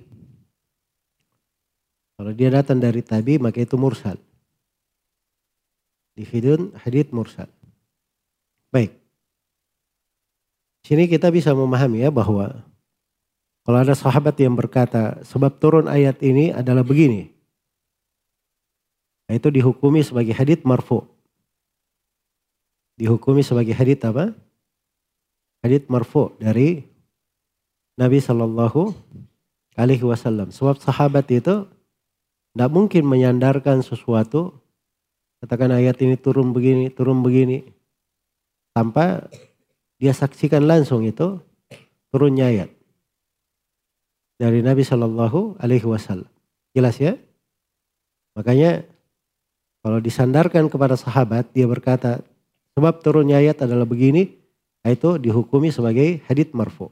[2.16, 4.16] Kalau dia datang dari tabi maka itu mursal.
[6.16, 7.52] Dihidun hadith mursal.
[8.72, 8.96] Baik.
[10.88, 12.64] Sini kita bisa memahami ya bahwa
[13.68, 17.33] kalau ada sahabat yang berkata sebab turun ayat ini adalah begini.
[19.34, 21.02] Nah, itu dihukumi sebagai hadith marfu.
[23.02, 24.30] Dihukumi sebagai hadith apa?
[25.66, 26.86] Hadith marfu dari
[27.98, 28.94] Nabi Shallallahu
[29.74, 30.54] Alaihi Wasallam.
[30.54, 34.54] Sebab sahabat itu tidak mungkin menyandarkan sesuatu.
[35.42, 37.66] Katakan ayat ini turun begini, turun begini.
[38.78, 39.34] Tanpa
[39.98, 41.42] dia saksikan langsung itu
[42.14, 42.70] turunnya ayat.
[44.38, 46.30] Dari Nabi Shallallahu Alaihi Wasallam.
[46.78, 47.18] Jelas ya?
[48.38, 48.93] Makanya
[49.84, 52.24] kalau disandarkan kepada sahabat, dia berkata,
[52.80, 54.32] sebab turunnya ayat adalah begini,
[54.88, 56.88] itu dihukumi sebagai hadith marfu.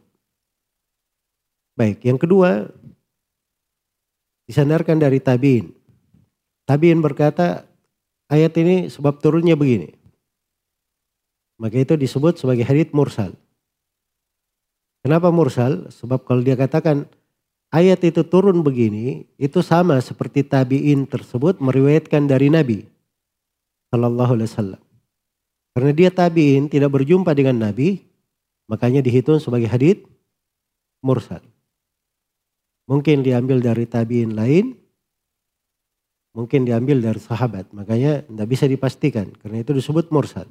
[1.80, 2.68] Baik, yang kedua,
[4.44, 5.72] disandarkan dari tabiin.
[6.68, 7.64] Tabiin berkata,
[8.28, 9.96] ayat ini sebab turunnya begini.
[11.56, 13.32] Maka itu disebut sebagai hadith mursal.
[15.00, 15.88] Kenapa mursal?
[15.96, 17.08] Sebab kalau dia katakan
[17.72, 22.86] ayat itu turun begini, itu sama seperti tabi'in tersebut meriwayatkan dari Nabi
[23.90, 24.82] Sallallahu Alaihi Wasallam.
[25.72, 28.04] Karena dia tabi'in tidak berjumpa dengan Nabi,
[28.68, 30.04] makanya dihitung sebagai hadith
[31.00, 31.40] mursal.
[32.92, 34.76] Mungkin diambil dari tabi'in lain,
[36.36, 37.72] mungkin diambil dari sahabat.
[37.72, 40.48] Makanya tidak bisa dipastikan, karena itu disebut mursal.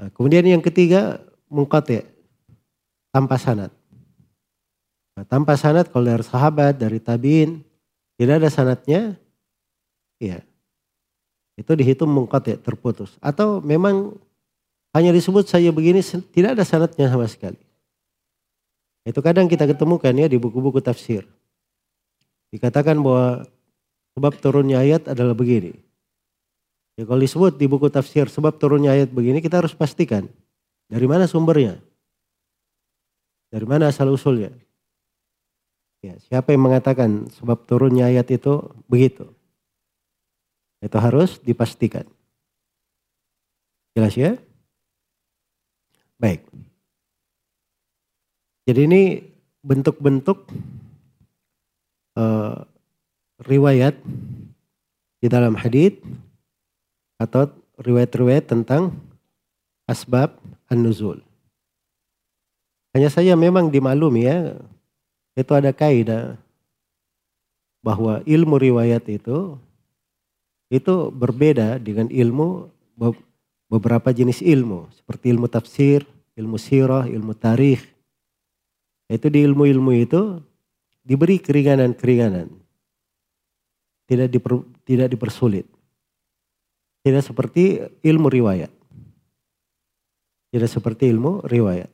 [0.00, 1.20] Nah, kemudian yang ketiga,
[1.52, 2.08] mungkate,
[3.12, 3.68] tanpa sanat.
[5.20, 7.60] Nah, tanpa sanat kalau dari sahabat, dari tabiin,
[8.16, 9.20] tidak ada sanatnya,
[10.16, 10.40] ya
[11.60, 13.20] itu dihitung mungkat ya, terputus.
[13.20, 14.16] Atau memang
[14.96, 16.00] hanya disebut saja begini,
[16.32, 17.60] tidak ada sanatnya sama sekali.
[19.04, 21.28] Itu kadang kita ketemukan ya di buku-buku tafsir.
[22.48, 23.44] Dikatakan bahwa
[24.16, 25.76] sebab turunnya ayat adalah begini.
[26.96, 30.32] Ya kalau disebut di buku tafsir sebab turunnya ayat begini, kita harus pastikan
[30.88, 31.76] dari mana sumbernya.
[33.52, 34.69] Dari mana asal usulnya.
[36.00, 39.28] Ya, siapa yang mengatakan sebab turunnya ayat itu begitu?
[40.80, 42.08] Itu harus dipastikan.
[43.92, 44.40] Jelas ya?
[46.16, 46.40] Baik.
[48.64, 49.02] Jadi ini
[49.60, 50.48] bentuk-bentuk
[52.16, 52.64] uh,
[53.44, 53.96] riwayat
[55.20, 56.00] di dalam hadis
[57.20, 58.96] atau riwayat-riwayat tentang
[59.84, 60.32] asbab
[60.72, 61.20] an-nuzul.
[62.96, 64.56] Hanya saja memang dimaklumi ya,
[65.38, 66.38] itu ada kaidah
[67.80, 69.56] bahwa ilmu riwayat itu
[70.70, 72.70] itu berbeda dengan ilmu
[73.70, 76.06] beberapa jenis ilmu seperti ilmu tafsir,
[76.38, 77.82] ilmu sirah, ilmu tarikh.
[79.10, 80.38] Itu di ilmu-ilmu itu
[81.02, 82.46] diberi keringanan-keringanan.
[84.06, 85.66] Tidak diper, tidak dipersulit.
[87.02, 88.70] Tidak seperti ilmu riwayat.
[90.50, 91.90] Tidak seperti ilmu riwayat.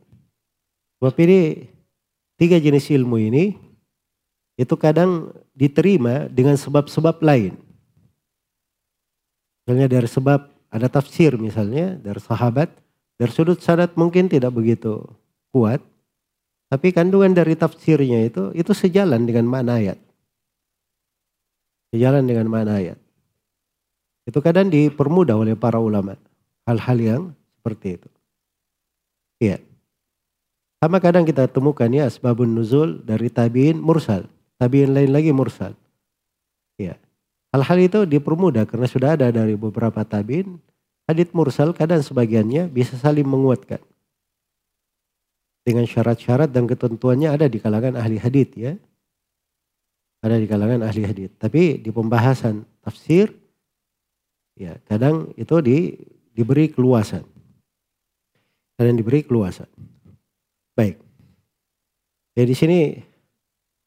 [1.01, 1.41] Sebab ini
[2.37, 3.57] tiga jenis ilmu ini
[4.57, 7.57] itu kadang diterima dengan sebab-sebab lain.
[9.65, 10.41] Misalnya dari sebab
[10.73, 12.73] ada tafsir misalnya dari sahabat,
[13.21, 15.05] dari sudut sanad mungkin tidak begitu
[15.53, 15.81] kuat,
[16.73, 19.99] tapi kandungan dari tafsirnya itu itu sejalan dengan makna ayat.
[21.93, 22.99] Sejalan dengan makna ayat.
[24.27, 26.19] Itu kadang dipermudah oleh para ulama
[26.67, 27.23] hal-hal yang
[27.59, 28.11] seperti itu.
[29.39, 29.59] Iya.
[30.77, 34.29] Sama kadang kita temukan ya asbabun nuzul dari tabiin mursal.
[34.61, 35.73] Tabiin lain lagi mursal.
[36.77, 37.01] Ya.
[37.57, 40.61] Hal-hal itu dipermudah karena sudah ada dari beberapa tabiin.
[41.09, 43.81] Hadith mursal kadang sebagiannya bisa saling menguatkan.
[45.65, 48.77] Dengan syarat-syarat dan ketentuannya ada di kalangan ahli hadith ya.
[50.21, 51.41] Ada di kalangan ahli hadith.
[51.41, 53.33] Tapi di pembahasan tafsir
[54.61, 55.97] ya kadang itu di,
[56.37, 57.25] diberi keluasan.
[58.77, 59.96] Kadang diberi keluasan.
[60.77, 61.01] Baik.
[62.37, 63.01] Ya di sini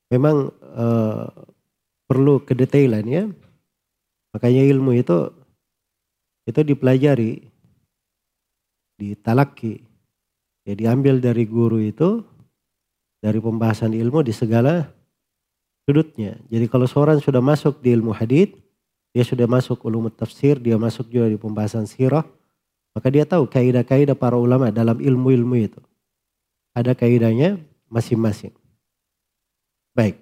[0.09, 1.29] memang uh,
[2.09, 3.23] perlu kedetailan ya.
[4.33, 5.29] Makanya ilmu itu
[6.49, 7.45] itu dipelajari,
[8.97, 9.85] ditalaki,
[10.65, 12.25] ya diambil dari guru itu
[13.21, 14.89] dari pembahasan ilmu di segala
[15.85, 16.41] sudutnya.
[16.49, 18.57] Jadi kalau seorang sudah masuk di ilmu hadith,
[19.13, 22.25] dia sudah masuk ulumut tafsir, dia masuk juga di pembahasan sirah,
[22.97, 25.81] maka dia tahu kaidah-kaidah para ulama dalam ilmu-ilmu itu
[26.79, 27.59] ada kaidahnya
[27.91, 28.55] masing-masing.
[29.91, 30.15] Baik.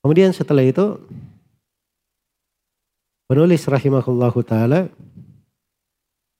[0.00, 0.96] Kemudian setelah itu
[3.28, 4.88] penulis rahimahullahu taala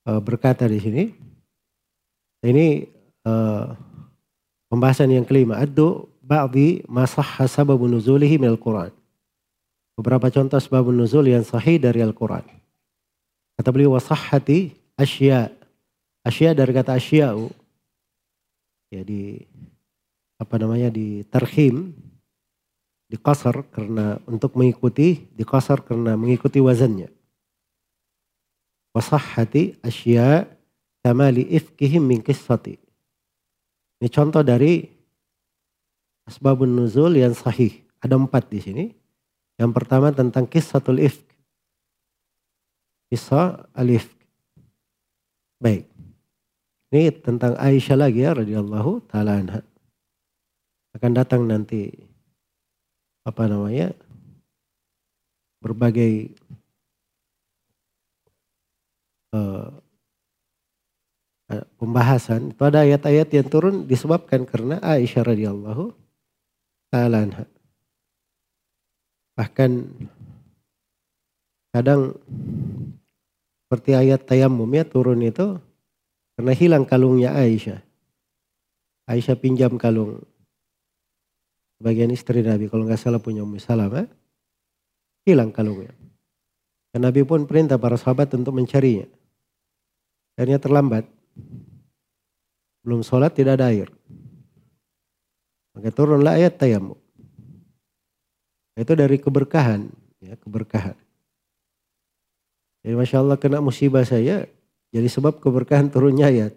[0.09, 1.03] uh, berkata di sini
[2.41, 2.89] ini
[3.21, 3.77] uh,
[4.65, 8.89] pembahasan yang kelima addu ba'di ma sahha sababun nuzulihi minal Quran.
[10.01, 12.41] Beberapa contoh sebab nuzul yang sahih dari Al-Quran.
[13.53, 15.53] Kata beliau wasahhati asya.
[16.25, 17.53] Asya dari kata asya'u
[18.91, 19.39] ya di
[20.35, 21.95] apa namanya di tarhim
[23.07, 27.07] di kasar karena untuk mengikuti di kasar karena mengikuti wazannya.
[28.91, 30.45] Wasahhati asya
[30.99, 32.75] kamali ifkihim min qissati.
[34.01, 34.83] Ini contoh dari
[36.27, 37.71] asbabun nuzul yang sahih.
[38.03, 38.85] Ada empat di sini.
[39.55, 41.23] Yang pertama tentang kisahul ifk.
[43.07, 44.21] Kisah al ifk
[45.61, 45.85] baik
[46.91, 49.63] ini tentang Aisyah lagi ya radhiyallahu taala anha.
[50.91, 51.87] Akan datang nanti
[53.23, 53.95] apa namanya?
[55.61, 56.33] berbagai
[59.29, 59.69] uh,
[61.77, 65.93] pembahasan itu ada ayat-ayat yang turun disebabkan karena Aisyah radhiyallahu
[66.89, 67.45] taala anha.
[69.37, 69.71] Bahkan
[71.71, 72.17] kadang
[73.63, 75.55] seperti ayat tayamum ya turun itu
[76.41, 77.85] karena hilang kalungnya Aisyah.
[79.05, 80.25] Aisyah pinjam kalung
[81.77, 82.65] bagian istri Nabi.
[82.65, 84.09] Kalau nggak salah punya Ummu Salamah.
[85.21, 85.93] Hilang kalungnya.
[86.89, 89.05] Dan Nabi pun perintah para sahabat untuk mencarinya.
[90.33, 91.05] Akhirnya terlambat.
[92.81, 93.93] Belum sholat tidak ada air.
[95.77, 96.97] Maka turunlah ayat tayamum.
[98.73, 99.93] Itu dari keberkahan.
[100.25, 100.97] Ya, keberkahan.
[102.81, 104.49] Jadi Masya Allah kena musibah saya
[104.91, 106.53] jadi sebab keberkahan turunnya ayat.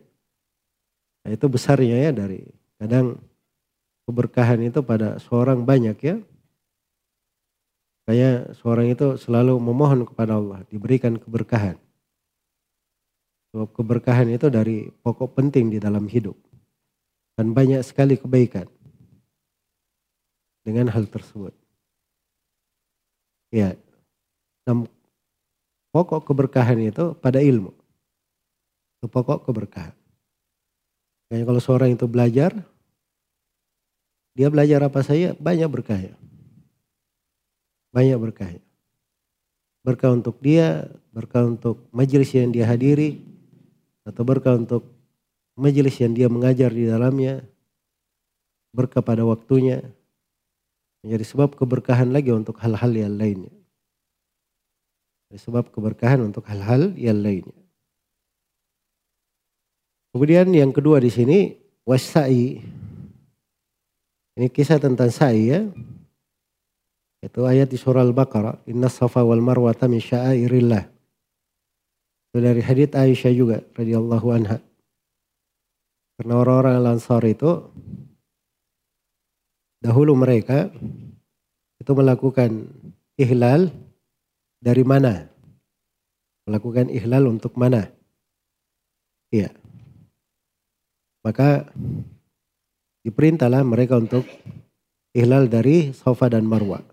[1.25, 2.43] Nah, itu besarnya ya dari
[2.77, 3.17] kadang
[4.05, 6.17] keberkahan itu pada seorang banyak ya.
[8.05, 11.81] Kayak seorang itu selalu memohon kepada Allah diberikan keberkahan.
[13.55, 16.37] Sebab keberkahan itu dari pokok penting di dalam hidup.
[17.39, 18.67] Dan banyak sekali kebaikan
[20.67, 21.55] dengan hal tersebut.
[23.55, 23.79] Ya,
[25.95, 27.84] pokok keberkahan itu pada ilmu.
[29.07, 29.95] Pokok keberkahan.
[31.29, 32.53] Kayaknya kalau seorang itu belajar,
[34.35, 36.15] dia belajar apa saja banyak berkahnya.
[37.95, 38.63] Banyak berkahnya.
[39.85, 43.21] berkah untuk dia, berkah untuk majelis yang dia hadiri,
[44.09, 44.89] atau berkah untuk
[45.53, 47.45] majelis yang dia mengajar di dalamnya,
[48.73, 49.85] berkah pada waktunya,
[51.05, 53.53] menjadi sebab keberkahan lagi untuk hal-hal yang lainnya.
[55.35, 57.64] Sebab keberkahan untuk hal-hal yang lainnya.
[60.15, 62.63] Kemudian yang kedua di sini wasai.
[64.39, 65.67] Ini kisah tentang sa'i ya.
[67.19, 70.87] Itu ayat di surah Al-Baqarah, Inna safa wal marwata min sya'airillah.
[72.31, 74.63] Itu dari hadits Aisyah juga radhiyallahu anha.
[76.15, 77.75] Karena orang-orang Ansar itu
[79.83, 80.71] dahulu mereka
[81.83, 82.71] itu melakukan
[83.19, 83.67] ihlal
[84.63, 85.27] dari mana?
[86.47, 87.91] Melakukan ihlal untuk mana?
[89.35, 89.64] Iya.
[91.25, 91.67] Maka
[93.03, 94.29] diperintahlah mereka untuk
[95.17, 96.85] ihlal dari Safa dan Marwah.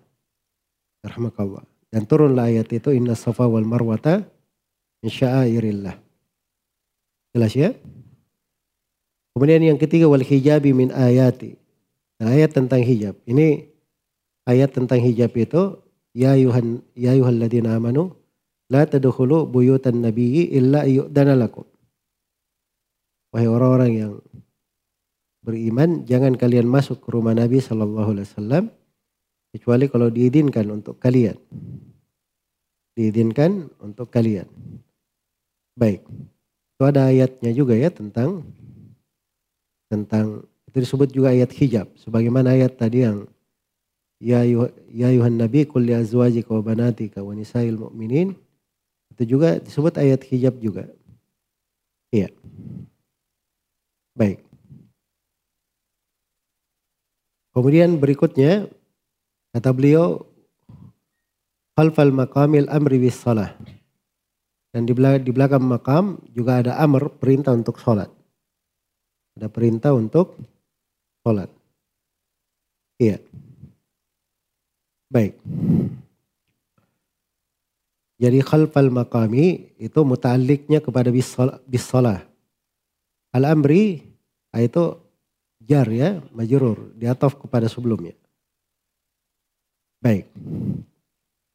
[1.03, 1.67] Rahmakallah.
[1.91, 4.23] Dan turunlah ayat itu inna safa wal marwata
[5.03, 5.99] insya'airillah.
[7.35, 7.75] Jelas ya?
[9.35, 11.59] Kemudian yang ketiga wal hijabi min ayati.
[12.23, 13.19] Nah, ayat tentang hijab.
[13.27, 13.67] Ini
[14.47, 15.83] ayat tentang hijab itu
[16.15, 18.15] ya yuhan ya ladina amanu
[18.71, 21.67] la tadkhulu buyutan nabiyyi illa yu'dana lakum.
[23.31, 24.13] Wahai orang-orang yang
[25.41, 28.63] beriman, jangan kalian masuk ke rumah Nabi sallallahu alaihi wasallam
[29.55, 31.39] kecuali kalau diizinkan untuk kalian.
[32.91, 34.47] Diizinkan untuk kalian.
[35.79, 36.03] Baik.
[36.75, 38.43] Itu ada ayatnya juga ya tentang
[39.87, 43.27] tentang itu disebut juga ayat hijab sebagaimana ayat tadi yang
[44.23, 44.47] ya
[44.87, 48.31] ya ayuhan nabi qul li azwajika wa banatika wa nisa'il mu'minin
[49.11, 50.87] itu juga disebut ayat hijab juga.
[52.11, 52.31] Iya.
[54.15, 54.43] Baik.
[57.51, 58.71] Kemudian berikutnya
[59.51, 60.23] Kata beliau,
[61.75, 63.51] khalfal maqamil amri bis salah.
[64.71, 68.07] Dan di belakang, di belakang makam juga ada amr, perintah untuk sholat.
[69.35, 70.39] Ada perintah untuk
[71.19, 71.51] sholat.
[72.95, 73.19] Iya.
[75.11, 75.35] Baik.
[78.23, 82.23] Jadi khalfal maqami itu muta'alliqnya kepada bis salah.
[83.31, 84.03] Al-amri
[84.51, 84.83] itu
[85.63, 88.11] jar ya, majrur, diataf kepada sebelumnya.
[90.01, 90.27] Baik.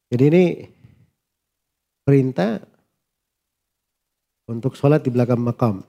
[0.07, 0.45] Jadi ini
[2.07, 2.63] perintah
[4.47, 5.83] untuk sholat di belakang makam.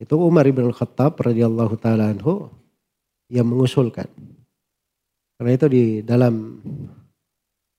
[0.00, 2.48] Itu Umar ibn Khattab radhiyallahu taala anhu
[3.28, 4.08] yang mengusulkan.
[5.36, 6.58] Karena itu di dalam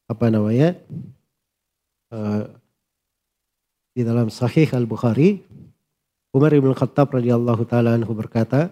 [0.05, 0.77] apa namanya
[2.13, 2.45] uh,
[3.91, 5.41] di dalam Sahih Al Bukhari
[6.29, 8.69] Umar ibn Khattab radhiyallahu taala anhu berkata,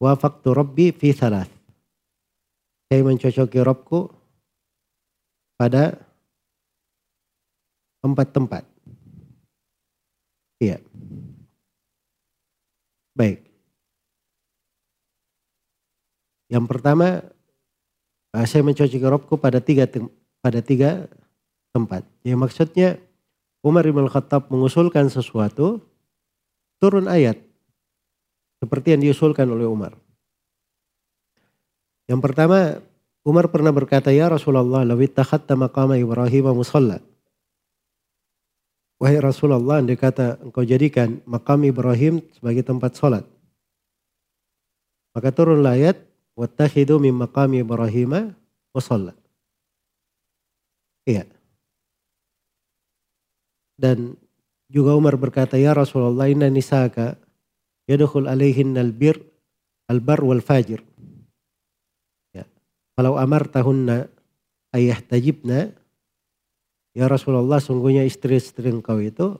[0.00, 1.50] "Wafaqtu Rabbi fi thalath."
[2.88, 4.08] Saya mencocoki Robku
[5.56, 5.96] pada
[8.04, 8.62] empat tempat.
[10.58, 10.82] Iya.
[13.14, 13.46] Baik.
[16.48, 17.20] Yang pertama,
[18.32, 19.84] ah, saya mencocoki robku pada tiga
[20.40, 21.06] pada tiga
[21.76, 22.02] tempat.
[22.24, 22.88] Yang maksudnya
[23.60, 25.84] Umar bin Khattab mengusulkan sesuatu,
[26.78, 27.38] turun ayat
[28.58, 29.94] seperti yang diusulkan oleh Umar.
[32.08, 32.80] Yang pertama,
[33.22, 36.98] Umar pernah berkata, Ya Rasulullah, lawit takhatta maqama Ibrahim musalla.
[38.98, 43.22] Wahai Rasulullah, dia kata, engkau jadikan makam Ibrahim sebagai tempat sholat.
[45.14, 46.02] Maka turunlah ayat,
[46.98, 48.34] min maqami Ibrahim
[48.74, 49.14] musalla.
[51.06, 51.26] Iya.
[53.78, 54.18] Dan
[54.68, 57.16] juga Umar berkata, Ya Rasulullah, inna nisaka
[57.88, 59.16] yadukhul alaihin albir,
[59.88, 60.84] albar wal fajir.
[62.98, 64.10] Kalau amar tahunna
[64.74, 65.70] ayah tajibna,
[66.98, 69.38] ya Rasulullah sungguhnya istri-istri engkau itu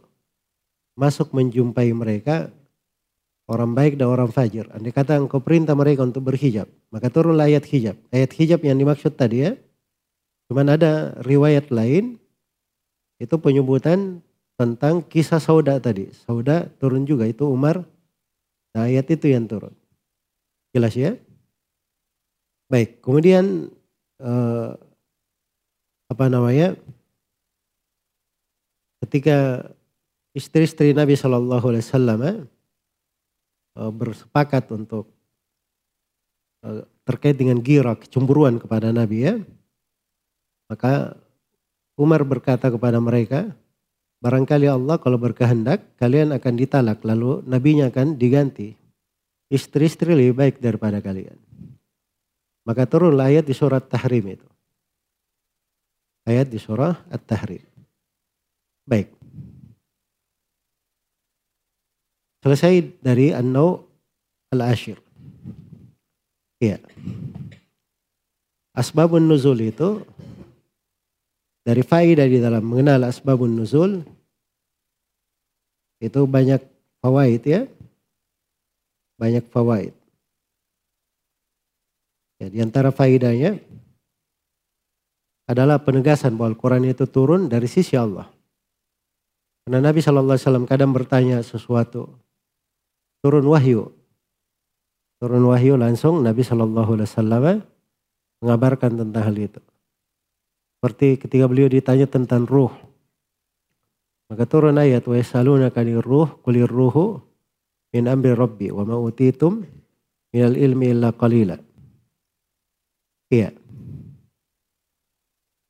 [0.94, 2.54] masuk menjumpai mereka
[3.50, 4.70] orang baik dan orang fajir.
[4.70, 7.98] Andai kata engkau perintah mereka untuk berhijab, maka turunlah ayat hijab.
[8.14, 9.58] Ayat hijab yang dimaksud tadi ya,
[10.46, 12.14] cuman ada riwayat lain,
[13.18, 14.22] itu penyebutan
[14.58, 16.10] tentang kisah Sauda tadi.
[16.26, 17.86] Sauda turun juga, itu Umar,
[18.74, 19.70] nah ayat itu yang turun.
[20.74, 21.14] Jelas ya?
[22.66, 23.70] Baik, kemudian
[24.18, 24.70] eh,
[26.10, 26.74] apa namanya?
[28.98, 29.62] Ketika
[30.34, 32.42] istri-istri Nabi Shallallahu Alaihi Wasallam eh,
[33.94, 35.06] bersepakat untuk
[36.66, 39.34] eh, terkait dengan gira kecemburuan kepada Nabi ya,
[40.68, 41.16] maka
[41.96, 43.54] Umar berkata kepada mereka,
[44.18, 48.74] barangkali Allah kalau berkehendak kalian akan ditalak lalu nabinya akan diganti.
[49.48, 51.38] Istri-istri lebih baik daripada kalian.
[52.68, 54.48] Maka turunlah ayat di surat Tahrim itu.
[56.28, 57.64] Ayat di surah At-Tahrim.
[58.84, 59.08] Baik.
[62.44, 63.88] Selesai dari an-nau
[64.52, 65.00] al-ashir.
[66.60, 66.84] Iya.
[68.76, 70.04] Asbabun nuzul itu
[71.68, 74.00] dari faidah di dalam mengenal asbabun nuzul
[76.00, 76.64] itu banyak
[77.04, 77.68] fawaid ya.
[79.20, 79.92] Banyak fawaid.
[82.40, 83.60] Ya, di antara faidahnya
[85.44, 88.30] adalah penegasan bahwa Al-Quran itu turun dari sisi Allah.
[89.66, 92.16] Karena Nabi SAW kadang bertanya sesuatu.
[93.20, 93.92] Turun wahyu.
[95.20, 97.60] Turun wahyu langsung Nabi SAW
[98.38, 99.60] mengabarkan tentang hal itu.
[100.78, 102.70] Seperti ketika beliau ditanya tentang ruh.
[104.30, 105.18] Maka turun ayat wa
[105.74, 107.18] kanir ruh kulir ruhu
[107.90, 109.66] min amri rabbi wa ma utitum
[110.30, 111.58] minal ilmi illa qalila.
[113.26, 113.50] Iya.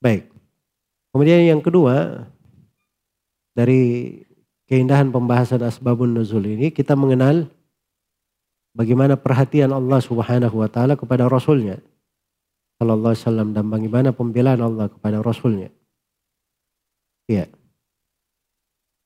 [0.05, 0.29] Baik.
[1.09, 2.29] Kemudian yang kedua
[3.57, 4.13] dari
[4.69, 7.49] keindahan pembahasan asbabun nuzul ini kita mengenal
[8.77, 11.81] bagaimana perhatian Allah Subhanahu wa taala kepada rasulnya
[12.79, 15.75] sallallahu alaihi wasallam dan bagaimana pembelaan Allah kepada rasulnya.
[17.27, 17.51] Iya.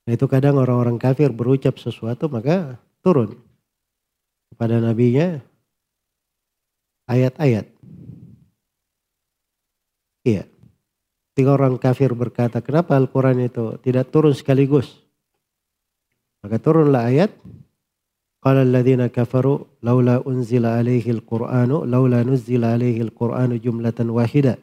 [0.06, 3.40] Nah, itu kadang orang-orang kafir berucap sesuatu maka turun
[4.52, 5.40] kepada nabinya
[7.08, 7.66] ayat-ayat.
[10.22, 10.46] Iya.
[11.32, 15.00] Tiga orang kafir berkata, kenapa Al-Quran itu tidak turun sekaligus?
[16.44, 17.32] Maka turunlah ayat.
[18.42, 24.58] Qala alladhina kafaru laula unzila alaihi al-Qur'anu laula nuzila alaihi al-Qur'anu jumlatan wahida.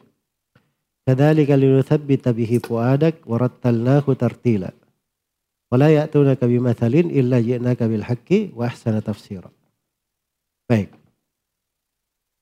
[1.08, 4.76] Kadzalika linuthabbita bihi fuadak wa rattalnahu tartila.
[5.72, 9.48] Wala ya'tunaka bimathalin illa ji'naka bil haqqi wa ahsana tafsira.
[10.68, 10.92] Baik.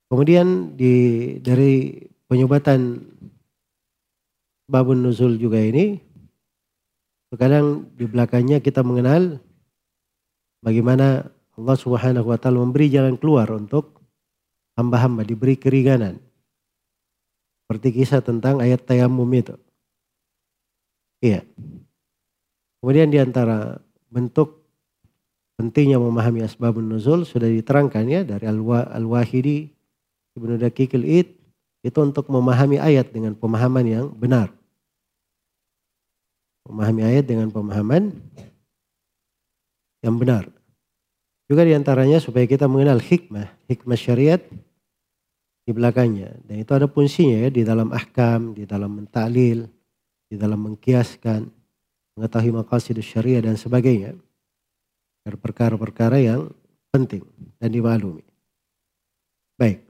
[0.09, 0.93] Kemudian di
[1.37, 2.97] dari penyebatan
[4.65, 6.07] babun nuzul juga ini
[7.27, 9.43] Terkadang di belakangnya kita mengenal
[10.61, 11.27] bagaimana
[11.57, 13.97] Allah Subhanahu wa taala memberi jalan keluar untuk
[14.77, 16.21] hamba-hamba diberi keringanan.
[17.65, 19.57] Seperti kisah tentang ayat tayamum itu.
[21.19, 21.43] Iya.
[22.79, 24.63] Kemudian di antara bentuk
[25.57, 29.73] pentingnya memahami asbabun nuzul sudah diterangkan ya dari Al-Wahidi
[30.37, 31.27] Ibnu Daqiqil Id
[31.81, 34.53] itu untuk memahami ayat dengan pemahaman yang benar.
[36.69, 38.13] Memahami ayat dengan pemahaman
[40.07, 40.47] yang benar.
[41.51, 44.39] Juga di antaranya supaya kita mengenal hikmah, hikmah syariat
[45.67, 46.31] di belakangnya.
[46.47, 49.67] Dan itu ada fungsinya ya di dalam ahkam, di dalam mentaklil,
[50.31, 51.47] di dalam mengkiaskan,
[52.15, 54.15] mengetahui maqasid syariah dan sebagainya.
[55.27, 56.55] Perkara-perkara yang
[56.87, 57.27] penting
[57.59, 58.23] dan dimaklumi.
[59.59, 59.83] Baik.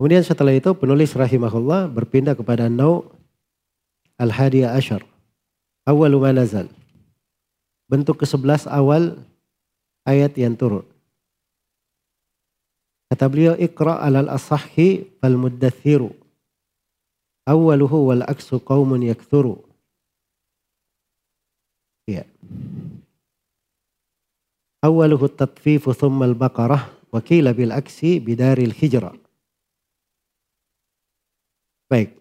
[0.00, 3.12] Kemudian setelah itu penulis rahimahullah berpindah kepada nau
[4.16, 5.04] al-hadiya ashar
[5.84, 6.68] awal manazal.
[7.88, 9.16] Bentuk ke-11 awal
[10.04, 10.84] ayat yang turun.
[13.08, 16.12] Kata beliau ikra alal asahhi fal muddathiru.
[17.48, 19.64] Awaluhu wal aksu qawmun yakthuru.
[22.04, 22.28] Ya.
[24.84, 29.16] Awaluhu tatfifu thumma al-baqarah wa kila bil aksi bidaril hijrah.
[31.88, 32.12] Baik.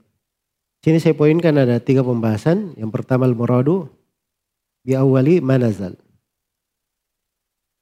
[0.80, 2.80] Sini saya poinkan ada tiga pembahasan.
[2.80, 3.91] Yang pertama al-muradu
[4.88, 6.00] bi awali manazal.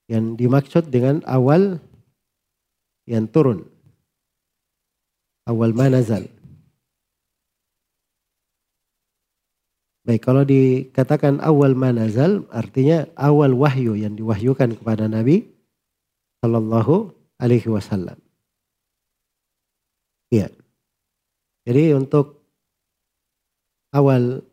[0.09, 1.77] Yang dimaksud dengan awal
[3.05, 3.69] yang turun.
[5.45, 6.25] Awal manazal.
[10.05, 15.45] Baik, kalau dikatakan awal manazal artinya awal wahyu yang diwahyukan kepada Nabi
[16.41, 17.09] Sallallahu
[17.41, 18.17] Alaihi Wasallam.
[20.29, 20.53] Iya.
[21.65, 22.45] Jadi untuk
[23.97, 24.45] awal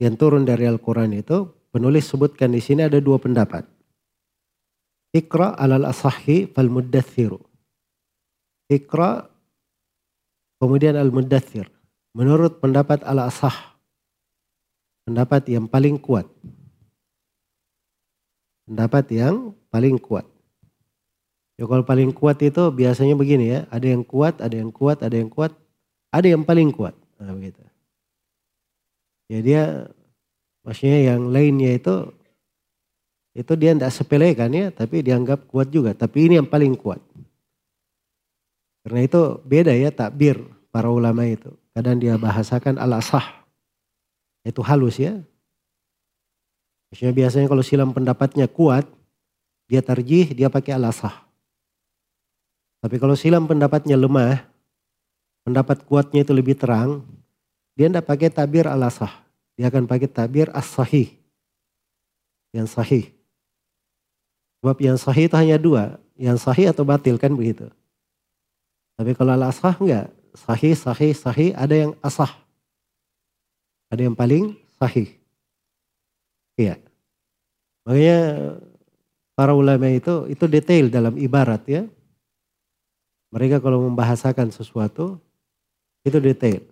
[0.00, 3.66] yang turun dari Al-Quran itu, penulis sebutkan di sini ada dua pendapat.
[5.12, 7.40] Ikra alal asahi fal muddathiru.
[8.68, 9.24] Ikra
[10.60, 11.72] kemudian al muddathir.
[12.12, 13.78] Menurut pendapat al asah.
[15.08, 16.28] Pendapat yang paling kuat.
[18.68, 20.28] Pendapat yang paling kuat.
[21.56, 23.60] Ya kalau paling kuat itu biasanya begini ya.
[23.72, 25.56] Ada yang kuat, ada yang kuat, ada yang kuat.
[26.12, 26.92] Ada yang paling kuat.
[27.18, 27.34] Nah.
[29.28, 29.62] Ya dia
[30.68, 32.12] maksudnya yang lainnya itu
[33.38, 35.94] itu dia tidak sepelekan ya, tapi dianggap kuat juga.
[35.94, 36.98] Tapi ini yang paling kuat.
[38.82, 40.42] Karena itu beda ya takbir
[40.74, 41.54] para ulama itu.
[41.70, 43.22] Kadang dia bahasakan al-asah.
[44.42, 45.22] Itu halus ya.
[46.90, 48.90] Maksudnya biasanya kalau silam pendapatnya kuat,
[49.70, 51.14] dia terjih, dia pakai al-asah.
[52.82, 54.50] Tapi kalau silam pendapatnya lemah,
[55.46, 57.06] pendapat kuatnya itu lebih terang,
[57.78, 59.27] dia tidak pakai tabir al-asah.
[59.58, 61.18] Dia akan pakai tabir as-sahih.
[62.54, 63.04] Yang sahih.
[64.62, 65.98] Sebab yang sahih itu hanya dua.
[66.14, 67.66] Yang sahih atau batil kan begitu.
[68.94, 70.14] Tapi kalau al-asah enggak.
[70.38, 71.50] Sahih, sahih, sahih.
[71.58, 72.30] Ada yang asah.
[73.90, 75.10] Ada yang paling sahih.
[76.54, 76.78] Iya.
[77.82, 78.18] Makanya
[79.34, 81.82] para ulama itu itu detail dalam ibarat ya.
[83.34, 85.18] Mereka kalau membahasakan sesuatu
[86.06, 86.62] itu detail.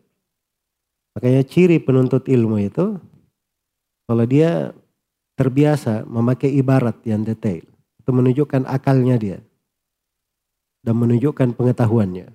[1.16, 3.00] Makanya ciri penuntut ilmu itu
[4.04, 4.76] kalau dia
[5.40, 7.64] terbiasa memakai ibarat yang detail.
[7.96, 9.38] Itu menunjukkan akalnya dia.
[10.84, 12.28] Dan menunjukkan pengetahuannya.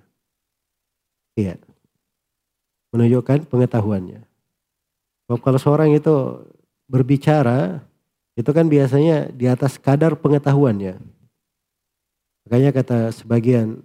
[1.38, 1.56] Iya.
[2.90, 4.20] Menunjukkan pengetahuannya.
[5.30, 6.44] Kalau seorang itu
[6.90, 7.80] berbicara
[8.36, 11.00] itu kan biasanya di atas kadar pengetahuannya.
[12.44, 13.80] Makanya kata sebagian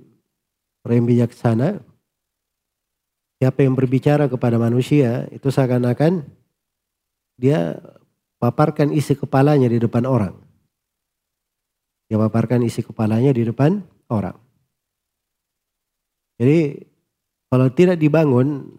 [0.83, 1.79] orang bijaksana,
[3.37, 6.25] siapa yang berbicara kepada manusia itu seakan-akan
[7.37, 7.77] dia
[8.41, 10.33] paparkan isi kepalanya di depan orang.
[12.09, 14.37] Dia paparkan isi kepalanya di depan orang.
[16.37, 16.81] Jadi
[17.49, 18.73] kalau tidak dibangun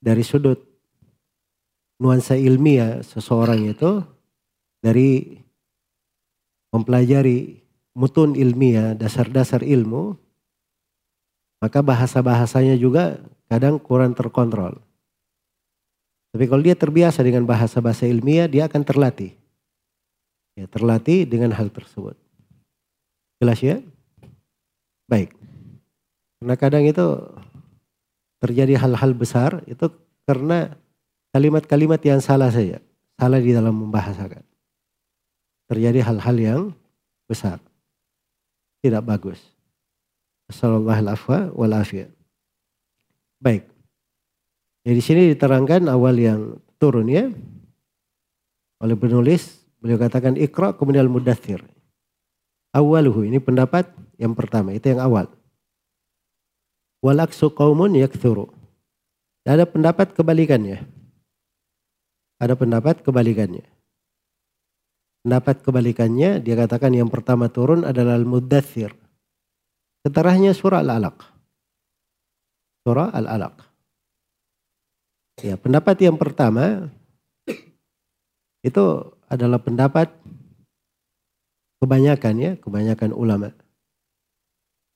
[0.00, 0.60] dari sudut
[1.96, 4.04] nuansa ilmiah seseorang itu
[4.84, 5.40] dari
[6.72, 7.64] mempelajari
[7.96, 10.20] mutun ilmiah, dasar-dasar ilmu,
[11.66, 13.18] maka bahasa-bahasanya juga
[13.50, 14.78] kadang kurang terkontrol.
[16.30, 19.34] Tapi kalau dia terbiasa dengan bahasa-bahasa ilmiah, dia akan terlatih.
[20.54, 22.14] Ya, terlatih dengan hal tersebut.
[23.42, 23.82] Jelas ya?
[25.10, 25.34] Baik.
[26.38, 27.02] Karena kadang itu
[28.38, 29.90] terjadi hal-hal besar itu
[30.22, 30.70] karena
[31.34, 32.78] kalimat-kalimat yang salah saja.
[33.18, 34.46] Salah di dalam membahasakan
[35.66, 36.62] terjadi hal-hal yang
[37.26, 37.58] besar.
[38.86, 39.55] Tidak bagus.
[40.46, 42.06] Assalamualaikum warahmatullahi
[43.42, 43.66] Baik.
[44.86, 47.26] Jadi di sini diterangkan awal yang turun ya.
[48.78, 51.66] Oleh penulis, beliau katakan ikra kemudian mudathir.
[52.70, 53.90] Awaluhu, ini pendapat
[54.22, 55.26] yang pertama, itu yang awal.
[57.02, 58.46] Walaksu qawmun yakthuru.
[59.42, 60.86] Ada pendapat kebalikannya.
[62.38, 63.66] Ada pendapat kebalikannya.
[65.26, 69.05] Pendapat kebalikannya, dia katakan yang pertama turun adalah Al-Muddathir.
[70.06, 71.18] Setelahnya surah Al-Alaq.
[72.86, 73.58] Surah Al-Alaq.
[75.42, 76.94] Ya, pendapat yang pertama
[78.62, 78.84] itu
[79.26, 80.14] adalah pendapat
[81.82, 83.50] kebanyakan ya, kebanyakan ulama.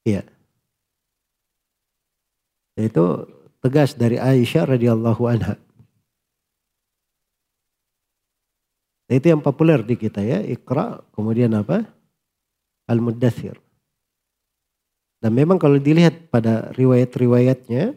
[0.06, 0.22] Iya.
[2.78, 3.26] Yaitu
[3.58, 5.58] tegas dari Aisyah radhiyallahu anha.
[9.10, 11.82] Itu yang populer di kita ya, Iqra, kemudian apa?
[12.86, 13.58] Al-Muddathir.
[15.20, 17.92] Dan memang kalau dilihat pada riwayat-riwayatnya,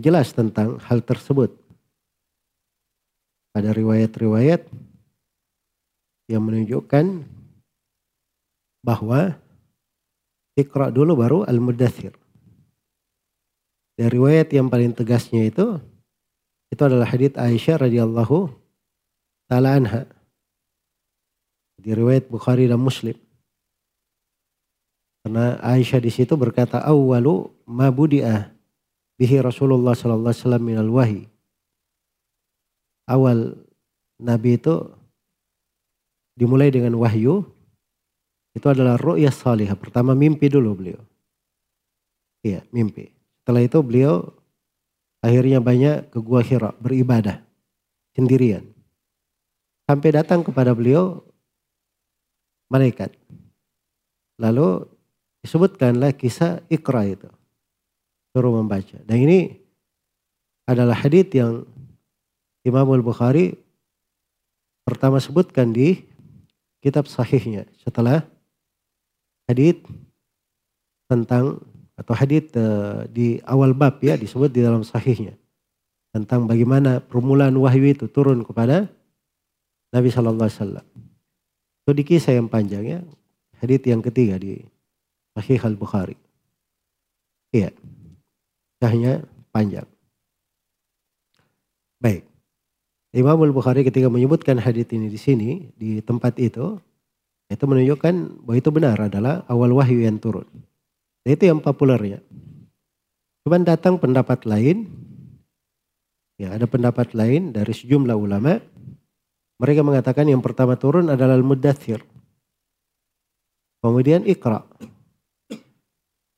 [0.00, 1.52] jelas tentang hal tersebut.
[3.56, 4.68] Ada riwayat-riwayat
[6.28, 7.24] yang menunjukkan
[8.84, 9.40] bahwa
[10.56, 12.16] Iqra dulu baru Al-Muddathir.
[13.96, 15.80] Dan riwayat yang paling tegasnya itu,
[16.68, 18.52] itu adalah hadits Aisyah radhiyallahu
[19.48, 20.02] Ta'ala anha.
[21.80, 23.16] Di riwayat Bukhari dan Muslim.
[25.26, 28.46] Karena Aisyah di situ berkata awwalu ma budi'ah
[29.18, 31.26] bihi Rasulullah sallallahu alaihi wasallam.
[33.10, 33.38] Awal
[34.22, 34.86] Nabi itu
[36.38, 37.42] dimulai dengan wahyu
[38.54, 39.74] itu adalah ru'yah salihah.
[39.74, 41.02] Pertama mimpi dulu beliau.
[42.46, 43.10] Iya, mimpi.
[43.42, 44.30] Setelah itu beliau
[45.26, 47.42] akhirnya banyak ke Gua Hira beribadah
[48.14, 48.62] sendirian.
[49.90, 51.18] Sampai datang kepada beliau
[52.70, 53.10] malaikat.
[54.38, 54.94] Lalu
[55.46, 57.30] disebutkanlah kisah Iqra itu.
[58.34, 58.98] Suruh membaca.
[59.06, 59.54] Dan ini
[60.66, 61.62] adalah hadith yang
[62.66, 63.54] Imam Al-Bukhari
[64.82, 66.02] pertama sebutkan di
[66.82, 67.70] kitab sahihnya.
[67.78, 68.26] Setelah
[69.46, 69.86] hadith
[71.06, 71.62] tentang
[71.96, 75.32] atau hadith uh, di awal bab ya disebut di dalam sahihnya
[76.12, 78.90] tentang bagaimana permulaan wahyu itu turun kepada
[79.94, 80.86] Nabi Shallallahu Alaihi Wasallam.
[81.86, 83.00] Itu di kisah yang panjang ya.
[83.62, 84.60] Hadith yang ketiga di
[85.36, 86.16] Sahih Al Bukhari.
[87.52, 87.76] Iya.
[88.80, 89.20] Kisahnya
[89.52, 89.84] panjang.
[92.00, 92.24] Baik.
[93.12, 96.80] Imam Al Bukhari ketika menyebutkan hadith ini di sini di tempat itu
[97.46, 100.48] itu menunjukkan bahwa itu benar adalah awal wahyu yang turun.
[101.22, 102.20] Itu yang populer ya.
[103.46, 104.90] Cuman datang pendapat lain,
[106.34, 108.58] ya ada pendapat lain dari sejumlah ulama
[109.56, 112.04] mereka mengatakan yang pertama turun adalah Al-Muddathir.
[113.80, 114.60] Kemudian Iqra.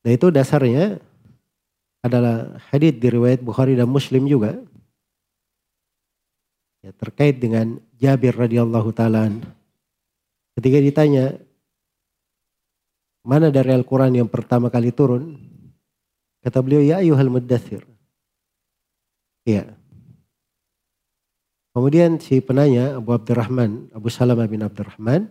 [0.09, 1.05] Dan itu dasarnya
[2.01, 4.57] adalah hadith di riwayat Bukhari dan Muslim juga.
[6.81, 9.29] ya, terkait dengan Jabir radhiyallahu taala.
[10.57, 11.37] Ketika ditanya
[13.21, 15.37] mana dari Al-Quran yang pertama kali turun,
[16.41, 17.85] kata beliau ya ayuhal muddathir.
[19.45, 19.77] Iya.
[21.77, 25.29] Kemudian si penanya Abu Abdurrahman, Abu Salamah bin Abdurrahman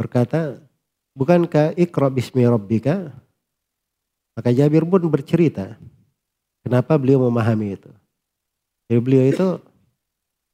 [0.00, 0.64] berkata,
[1.12, 3.27] bukankah ikra bismi rabbika?
[4.38, 5.74] Maka Jabir pun bercerita,
[6.62, 7.90] kenapa beliau memahami itu.
[8.86, 9.46] Jadi beliau itu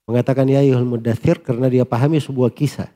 [0.09, 2.89] mengatakan ya ayuhal muddathir karena dia pahami sebuah kisah.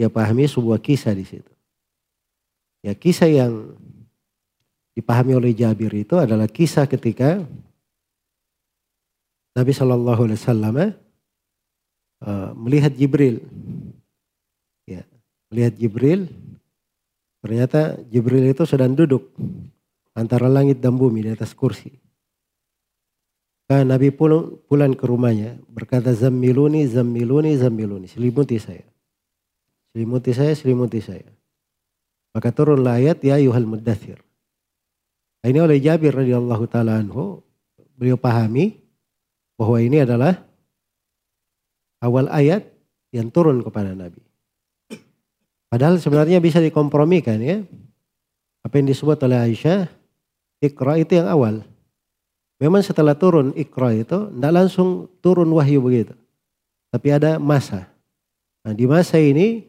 [0.00, 1.52] Dia pahami sebuah kisah di situ.
[2.80, 3.76] Ya kisah yang
[4.96, 7.44] dipahami oleh Jabir itu adalah kisah ketika
[9.52, 10.76] Nabi Shallallahu Alaihi Wasallam
[12.24, 13.44] uh, melihat Jibril,
[14.88, 15.04] ya
[15.52, 16.32] melihat Jibril,
[17.48, 19.32] ternyata Jibril itu sedang duduk
[20.12, 21.88] antara langit dan bumi di atas kursi.
[23.64, 28.84] Kan Nabi pulang, pulang ke rumahnya berkata zammiluni, zammiluni, zammiluni, selimuti saya.
[29.96, 31.24] Selimuti saya, selimuti saya.
[32.36, 34.20] Maka turunlah ayat ya yuhal muddathir.
[35.40, 37.40] Nah, ini oleh Jabir radhiyallahu taala anhu
[37.96, 38.76] beliau pahami
[39.56, 40.36] bahwa ini adalah
[42.04, 42.68] awal ayat
[43.16, 44.27] yang turun kepada Nabi.
[45.68, 47.60] Padahal sebenarnya bisa dikompromikan ya.
[48.64, 49.88] Apa yang disebut oleh Aisyah,
[50.64, 51.64] Iqra itu yang awal.
[52.58, 56.16] Memang setelah turun Iqra itu, tidak langsung turun wahyu begitu.
[56.88, 57.86] Tapi ada masa.
[58.64, 59.68] Nah di masa ini,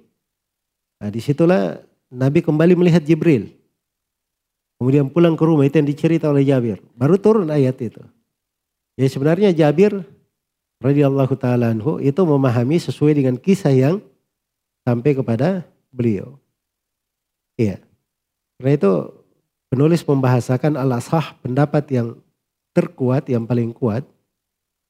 [0.98, 1.78] nah di situlah
[2.10, 3.54] Nabi kembali melihat Jibril.
[4.80, 6.80] Kemudian pulang ke rumah itu yang dicerita oleh Jabir.
[6.96, 8.00] Baru turun ayat itu.
[8.96, 10.08] Ya sebenarnya Jabir
[10.80, 13.96] radhiyallahu taala anhu itu memahami sesuai dengan kisah yang
[14.88, 16.38] sampai kepada beliau.
[17.60, 17.82] Iya.
[18.58, 18.92] Karena itu
[19.70, 22.08] penulis membahasakan al-asah pendapat yang
[22.74, 24.08] terkuat, yang paling kuat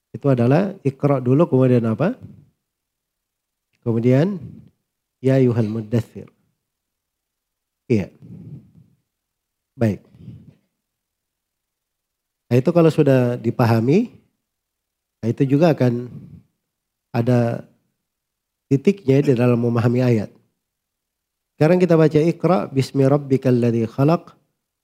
[0.10, 2.18] itu adalah ikra dulu kemudian apa?
[3.86, 4.42] Kemudian
[5.22, 6.30] ya yuhal muddathir.
[7.90, 8.10] Iya.
[9.78, 10.02] Baik.
[12.50, 14.10] Nah itu kalau sudah dipahami,
[15.22, 16.10] nah itu juga akan
[17.14, 17.70] ada
[18.70, 20.30] titiknya di dalam memahami ayat.
[21.60, 24.32] Sekarang kita baca Iqra bismi rabbikal ladzi khalaq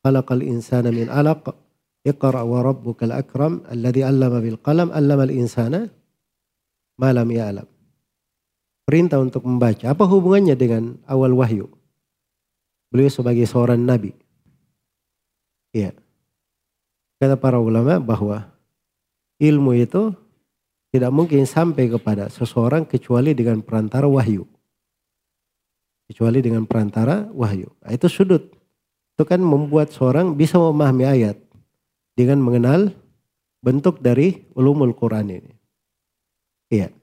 [0.03, 1.55] khalaqal insana min 'alaq
[2.03, 5.87] Iqra wa rabbukal akram alladzi 'allama bil qalam 'allamal insana
[6.99, 7.63] ma lam ya'lam.
[8.83, 9.87] Perintah untuk membaca.
[9.87, 11.71] Apa hubungannya dengan awal wahyu?
[12.91, 14.11] Beliau sebagai seorang nabi.
[15.71, 15.95] Iya.
[17.23, 18.51] Kata para ulama bahwa
[19.39, 20.11] ilmu itu
[20.91, 24.43] tidak mungkin sampai kepada seseorang kecuali dengan perantara wahyu.
[26.05, 27.69] Kecuali dengan perantara wahyu.
[27.81, 28.53] Nah, itu sudut.
[29.15, 31.37] Itu kan membuat seorang bisa memahami ayat
[32.13, 32.93] dengan mengenal
[33.63, 35.53] bentuk dari ulumul Quran ini.
[36.69, 36.93] Iya.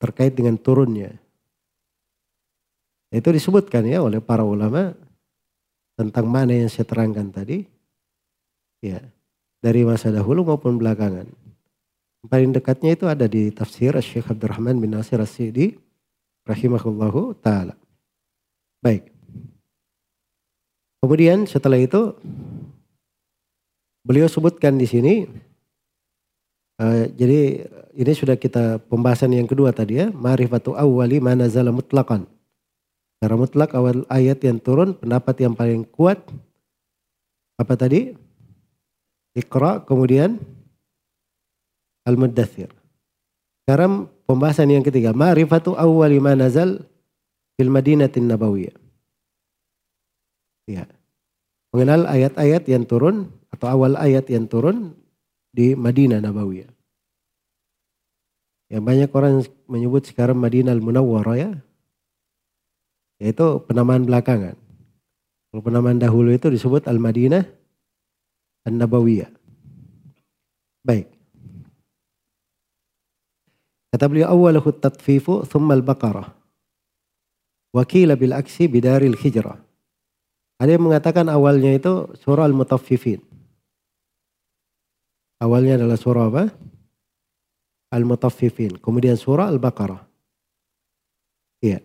[0.00, 1.20] Terkait dengan turunnya.
[3.12, 4.96] Itu disebutkan ya oleh para ulama
[6.00, 7.68] tentang mana yang saya terangkan tadi,
[8.80, 9.04] ya
[9.60, 11.28] dari masa dahulu maupun belakangan.
[12.24, 15.76] Paling dekatnya itu ada di tafsir Syekh Abdurrahman bin Nasir As-Sidi
[16.46, 17.78] rahimahullahu taala.
[18.82, 19.10] Baik.
[21.02, 22.14] Kemudian setelah itu
[24.02, 25.14] beliau sebutkan di sini
[26.78, 32.24] uh, jadi ini sudah kita pembahasan yang kedua tadi ya, ma'rifatu awwali ma nazala mutlaqan.
[33.18, 36.18] Secara mutlak awal ayat yang turun pendapat yang paling kuat
[37.54, 38.18] apa tadi?
[39.38, 40.42] Iqra kemudian
[42.02, 42.74] Al-Muddathir.
[43.62, 46.88] Sekarang pembahasan yang ketiga, ma'rifatu awwali ma nazal
[47.60, 48.76] fil Madinatin Nabawiyah.
[50.72, 50.88] Ya.
[51.72, 54.96] Mengenal ayat-ayat yang turun atau awal ayat yang turun
[55.52, 56.72] di Madinah Nabawiyah.
[58.72, 59.34] Yang banyak orang
[59.68, 61.50] menyebut sekarang Madinah Al-Munawwarah ya.
[63.20, 64.56] Yaitu penamaan belakangan.
[65.52, 67.44] Kalau penamaan dahulu itu disebut Al-Madinah
[68.64, 69.28] An-Nabawiyah.
[70.82, 71.12] Baik.
[73.92, 76.32] Kata beliau awalahu tatfifu thumma al-baqarah.
[77.76, 79.60] Wakila bil aksi bidaril hijrah.
[80.62, 83.18] Ada yang mengatakan awalnya itu surah Al-Mutaffifin.
[85.42, 86.44] Awalnya adalah surah apa?
[87.90, 88.78] Al-Mutaffifin.
[88.78, 89.98] Kemudian surah Al-Baqarah.
[91.66, 91.82] Iya.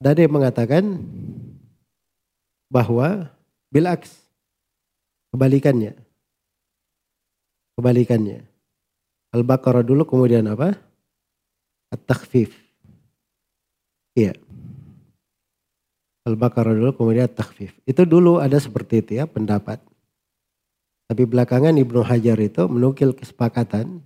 [0.00, 1.04] Dan dia mengatakan
[2.72, 3.28] bahwa
[3.68, 4.24] bilaks
[5.36, 5.92] kebalikannya.
[7.76, 8.47] Kebalikannya.
[9.32, 10.72] Al-Baqarah dulu kemudian apa?
[11.92, 12.52] At-Takhfif.
[14.16, 14.32] Iya.
[16.24, 17.76] Al-Baqarah dulu kemudian At-Takhfif.
[17.84, 19.80] Itu dulu ada seperti itu ya pendapat.
[21.08, 24.04] Tapi belakangan Ibnu Hajar itu menukil kesepakatan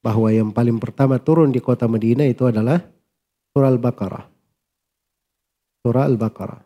[0.00, 2.80] bahwa yang paling pertama turun di kota Madinah itu adalah
[3.52, 4.24] surah Al-Baqarah.
[5.84, 6.60] Surah Al-Baqarah.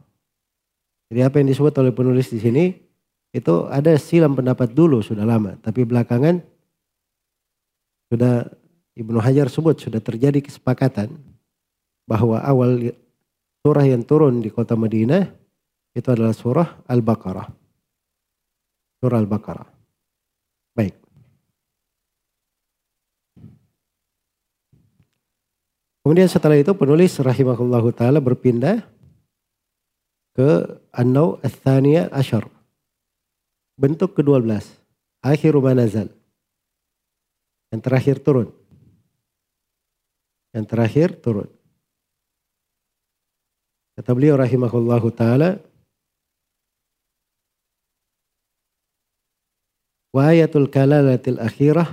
[1.11, 2.65] Jadi apa yang disebut oleh penulis di sini
[3.31, 6.43] itu ada silam pendapat dulu sudah lama, tapi belakangan
[8.11, 8.47] sudah
[8.97, 11.21] Ibnu Hajar sebut sudah terjadi kesepakatan
[12.09, 12.97] bahwa awal
[13.61, 15.29] surah yang turun di kota Madinah
[15.93, 17.49] itu adalah surah Al-Baqarah.
[19.03, 19.69] Surah Al-Baqarah.
[20.77, 20.95] Baik.
[26.07, 28.87] Kemudian setelah itu penulis rahimahullahu taala berpindah
[30.37, 31.43] ke An-Naw
[32.13, 32.47] Asyar.
[33.77, 34.63] Bentuk ke-12.
[35.25, 36.13] Akhiru manazal.
[37.75, 38.49] Yang terakhir turun.
[40.55, 41.49] Yang terakhir turun.
[43.97, 45.57] Kata beliau rahimahullahu taala
[50.17, 51.93] Wa ayatul kalalatil akhirah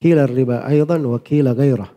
[0.00, 1.92] kila riba aydan wa kila gairah.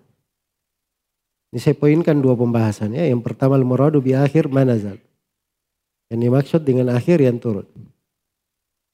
[1.56, 3.08] Ini saya poinkan dua pembahasan ya.
[3.08, 5.00] Yang pertama al-muradu bi akhir manazal.
[6.12, 7.64] Yang dimaksud dengan akhir yang turun.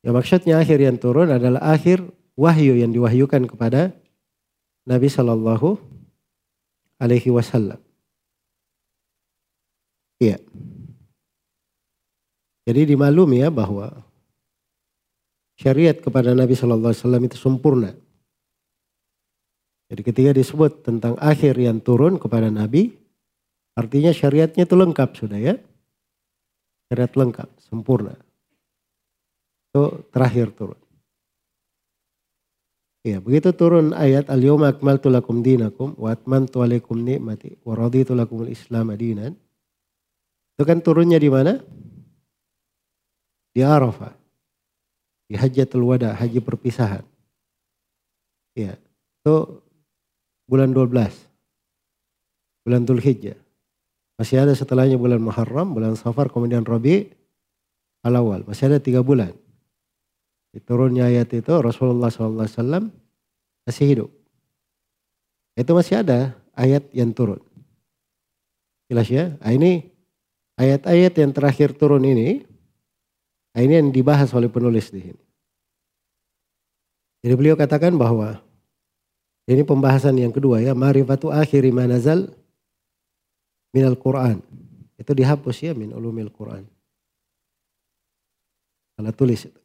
[0.06, 3.94] Yang maksudnya akhir yang turun adalah akhir wahyu yang diwahyukan kepada
[4.84, 5.80] Nabi Shallallahu
[7.00, 7.80] Alaihi Wasallam.
[10.20, 10.40] Iya.
[12.64, 13.92] Jadi dimaklumi ya bahwa
[15.60, 17.92] syariat kepada Nabi Shallallahu Alaihi Wasallam itu sempurna.
[19.92, 22.96] Jadi ketika disebut tentang akhir yang turun kepada Nabi,
[23.78, 25.56] artinya syariatnya itu lengkap sudah ya.
[26.90, 28.16] Syariat lengkap, sempurna.
[29.70, 30.83] Itu terakhir turun.
[33.04, 38.48] Ya, begitu turun ayat al-yawma akmaltu lakum dinakum wa atmamtu alaikum ni'mati wa raditu lakumul
[38.48, 39.36] islam adinan.
[40.56, 41.60] Itu kan turunnya di mana?
[43.52, 44.16] Di Arafah.
[45.28, 47.04] Di Hajatul Wada, haji perpisahan.
[48.56, 48.80] Ya,
[49.20, 49.36] itu
[50.48, 51.12] bulan 12.
[52.64, 53.36] Bulan Dzulhijjah.
[54.16, 57.12] Masih ada setelahnya bulan Muharram, bulan Safar, kemudian Rabi
[58.06, 58.48] al-awal.
[58.48, 59.36] Masih ada tiga bulan.
[60.62, 62.94] Turunnya ayat itu Rasulullah SAW
[63.66, 64.10] masih hidup.
[65.58, 67.42] Itu masih ada ayat yang turun.
[68.86, 69.34] Jelas ya?
[69.42, 69.94] Nah, ini
[70.54, 72.46] Ayat-ayat yang terakhir turun ini,
[73.58, 75.24] ini yang dibahas oleh penulis di sini.
[77.26, 78.38] Jadi beliau katakan bahwa
[79.50, 82.30] ini pembahasan yang kedua ya, marifatu akhiri manazal
[83.74, 84.46] minal Quran.
[84.94, 86.70] Itu dihapus ya min ulumil Quran.
[88.94, 89.63] Salah tulis itu.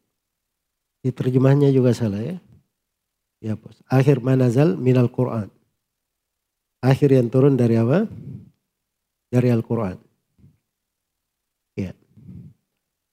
[0.99, 2.37] Di terjemahnya juga salah ya.
[3.39, 3.83] Dihapus.
[3.87, 5.47] Akhir manazal minal Quran.
[6.83, 8.07] Akhir yang turun dari apa?
[9.31, 10.09] Dari Al-Quran.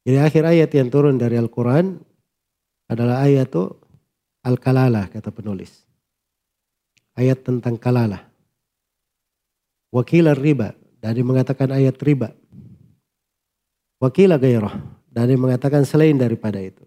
[0.06, 1.98] Jadi akhir ayat yang turun dari Al-Quran
[2.86, 3.74] adalah ayat itu
[4.46, 5.82] Al-Kalalah kata penulis.
[7.18, 8.22] Ayat tentang kalalah.
[9.90, 10.78] Wakil riba.
[11.02, 12.30] Dari mengatakan ayat riba.
[13.98, 14.78] Wakil gairah.
[15.10, 16.86] Dari mengatakan selain daripada itu.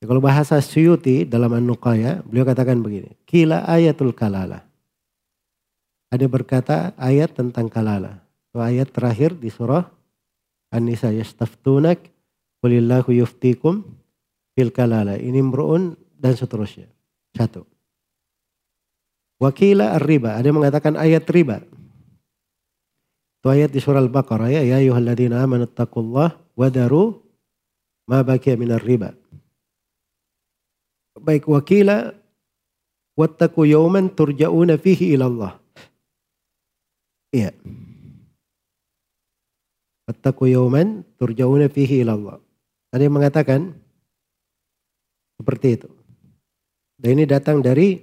[0.00, 3.12] Ya, kalau bahasa Suyuti dalam An-Nuqaya, beliau katakan begini.
[3.28, 4.64] Kila ayatul kalalah.
[6.08, 8.18] Ada berkata ayat tentang kalalah.
[8.50, 9.84] Itu ayat terakhir di surah
[10.72, 12.00] An-Nisa yastaftunak
[12.60, 13.84] Walillahu yuftikum
[14.52, 15.16] fil kalala.
[15.16, 16.88] Ini mru'un dan seterusnya.
[17.32, 17.64] Satu.
[19.40, 20.36] Wakila ar-riba.
[20.36, 21.64] Ada yang mengatakan ayat riba.
[23.40, 24.60] Itu ayat di surah Al-Baqarah ya.
[24.60, 27.16] Ya ayuhalladzina amanu taqullah wadaru
[28.04, 29.16] ma bakiya minar riba.
[31.18, 32.14] Baik wakila
[33.18, 35.58] wattaku yawman turja'una fihi ilallah.
[37.30, 37.54] Iya.
[40.10, 42.42] Wattaqu yawman turja'una fihi ilallah.
[42.90, 43.70] Ada yang mengatakan
[45.38, 45.90] seperti itu.
[46.98, 47.96] Dan ini datang dari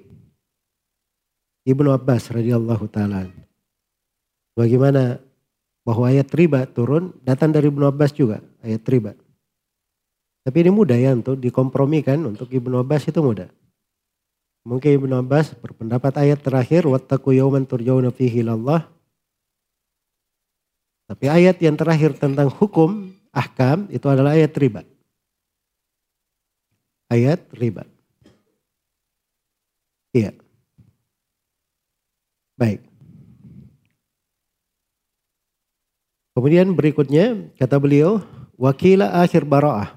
[1.68, 3.28] Ibnu Abbas radhiyallahu taala.
[4.56, 5.20] Bagaimana
[5.84, 9.14] bahwa ayat riba turun datang dari Ibnu Abbas juga, ayat riba.
[10.48, 13.52] Tapi ini mudah ya untuk dikompromikan untuk Ibnu Abbas itu mudah.
[14.64, 18.88] Mungkin Ibnu Abbas berpendapat ayat terakhir wattaqu yawman turja'una fihi ilallah
[21.08, 24.84] tapi ayat yang terakhir tentang hukum ahkam itu adalah ayat riba.
[27.08, 27.88] Ayat riba.
[30.12, 30.36] Iya.
[32.60, 32.84] Baik.
[36.36, 38.20] Kemudian berikutnya kata beliau
[38.60, 39.97] wakila akhir bara'ah.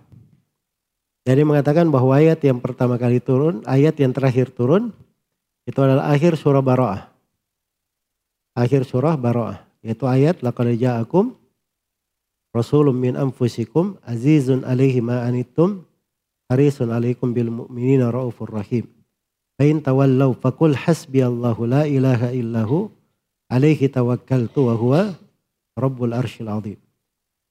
[1.29, 4.97] Jadi mengatakan bahwa ayat yang pertama kali turun, ayat yang terakhir turun
[5.69, 7.13] itu adalah akhir surah bara'ah.
[8.57, 9.61] Akhir surah bara'ah.
[9.85, 11.37] Yaitu ayat laqad ja'akum
[12.57, 15.85] rasulun min anfusikum azizun alaihi ma anittum
[16.51, 18.89] harisun alaikum bil mu'minina raufur rahim.
[19.61, 22.89] Fa in tawallaw faqul hasbiyallahu la ilaha illahu
[23.53, 25.03] alaihi tawakkaltu wa huwa
[25.77, 26.81] rabbul arsyil azim.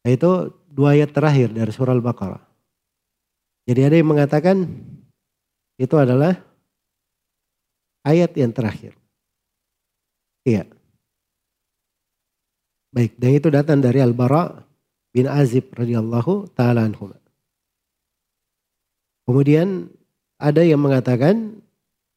[0.01, 2.48] Itu dua ayat terakhir dari surah Al-Baqarah.
[3.69, 4.65] Jadi ada yang mengatakan
[5.77, 6.33] itu adalah
[8.01, 8.97] ayat yang terakhir.
[10.41, 10.65] Iya.
[12.89, 14.65] Baik, dan itu datang dari Al-Bara
[15.13, 17.13] bin Azib radhiyallahu taala anhu.
[19.29, 19.93] Kemudian
[20.41, 21.61] ada yang mengatakan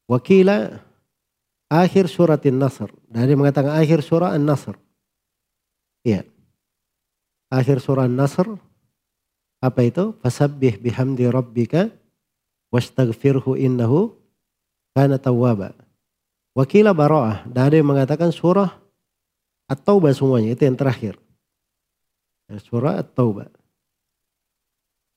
[0.08, 0.80] wakila
[1.68, 2.88] akhir surat An-Nasr.
[3.12, 4.72] Yang mengatakan akhir surah An-Nasr.
[6.08, 6.24] Iya.
[7.52, 8.71] Akhir surah An-Nasr
[9.62, 10.18] apa itu?
[10.18, 11.94] Fasabbih bihamdi rabbika
[12.74, 14.10] wastaghfirhu innahu
[14.90, 15.78] kana tawwaba.
[16.58, 17.46] Wakila bara'ah.
[17.46, 18.74] Dan ada yang mengatakan surah
[19.70, 20.52] At-Taubah semuanya.
[20.52, 21.14] Itu yang terakhir.
[22.50, 23.48] Surah At-Taubah.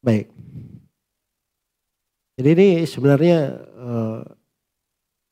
[0.06, 0.30] Baik.
[2.38, 3.38] Jadi ini sebenarnya
[3.80, 4.22] uh,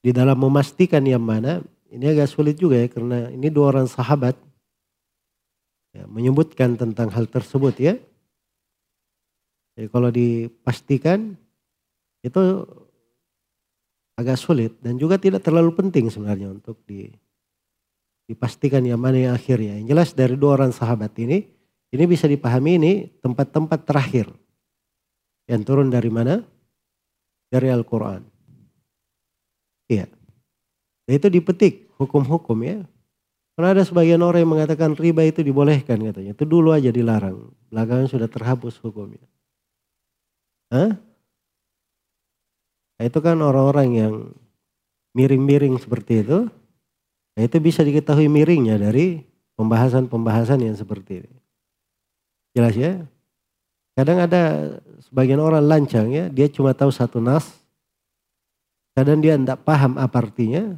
[0.02, 1.61] di dalam memastikan yang mana
[1.94, 4.34] ini agak sulit juga ya karena ini dua orang sahabat
[5.94, 7.94] ya, menyebutkan tentang hal tersebut ya.
[9.74, 11.34] Jadi kalau dipastikan
[12.22, 12.41] itu
[14.14, 17.10] agak sulit dan juga tidak terlalu penting sebenarnya untuk di,
[18.30, 19.82] dipastikan yang mana yang akhirnya.
[19.82, 21.50] Yang jelas dari dua orang sahabat ini,
[21.90, 24.30] ini bisa dipahami ini tempat-tempat terakhir
[25.50, 26.45] yang turun dari mana?
[27.54, 28.26] dari Al-Quran.
[29.86, 30.10] Iya.
[31.06, 32.82] Dan itu dipetik hukum-hukum ya.
[33.54, 36.34] Karena ada sebagian orang yang mengatakan riba itu dibolehkan katanya.
[36.34, 37.54] Itu dulu aja dilarang.
[37.70, 39.22] Belakangan sudah terhapus hukumnya.
[40.74, 40.98] Hah?
[42.98, 44.14] Nah, itu kan orang-orang yang
[45.14, 46.50] miring-miring seperti itu.
[47.38, 49.22] Nah, itu bisa diketahui miringnya dari
[49.54, 51.34] pembahasan-pembahasan yang seperti ini.
[52.58, 53.06] Jelas ya?
[53.94, 54.74] Kadang ada
[55.06, 57.45] sebagian orang lancang ya, dia cuma tahu satu nas.
[58.98, 60.78] Kadang dia tidak paham apa artinya.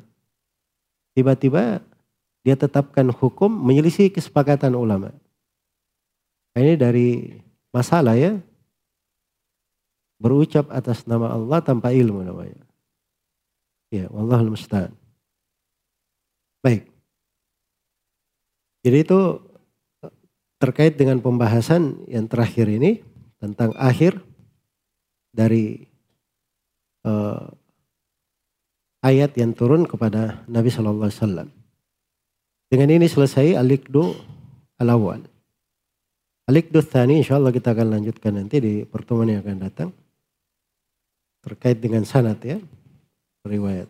[1.16, 1.80] Tiba-tiba
[2.44, 5.16] dia tetapkan hukum menyelisih kesepakatan ulama.
[6.52, 7.40] Nah, ini dari
[7.72, 8.36] masalah ya.
[10.16, 12.64] Berucap atas nama Allah tanpa ilmu namanya.
[13.92, 14.96] Ya, wallahul musta'an.
[16.64, 16.90] Baik.
[18.86, 19.20] Jadi itu
[20.62, 23.04] terkait dengan pembahasan yang terakhir ini
[23.42, 24.18] tentang akhir
[25.36, 25.84] dari
[27.04, 27.52] uh,
[29.04, 31.50] ayat yang turun kepada Nabi Shallallahu Alaihi Wasallam.
[32.72, 34.16] Dengan ini selesai alikdu
[34.82, 35.22] al-awwal.
[36.50, 39.90] Alikdu thani insya Allah kita akan lanjutkan nanti di pertemuan yang akan datang.
[41.46, 42.58] Terkait dengan sanat ya.
[43.46, 43.86] Riwayat.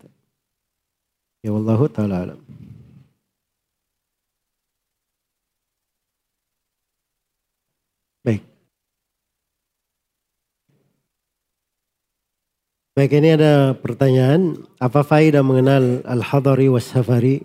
[1.40, 2.40] Ya Allah ta'ala alam.
[8.28, 8.44] Baik.
[12.92, 14.68] Baik ini ada pertanyaan.
[14.84, 17.40] Apa faedah mengenal al-hadari was safari,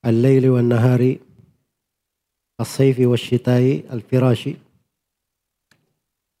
[0.00, 1.20] al-laili wan nahari,
[2.56, 4.56] al-sayfi was syitai, al-firashi?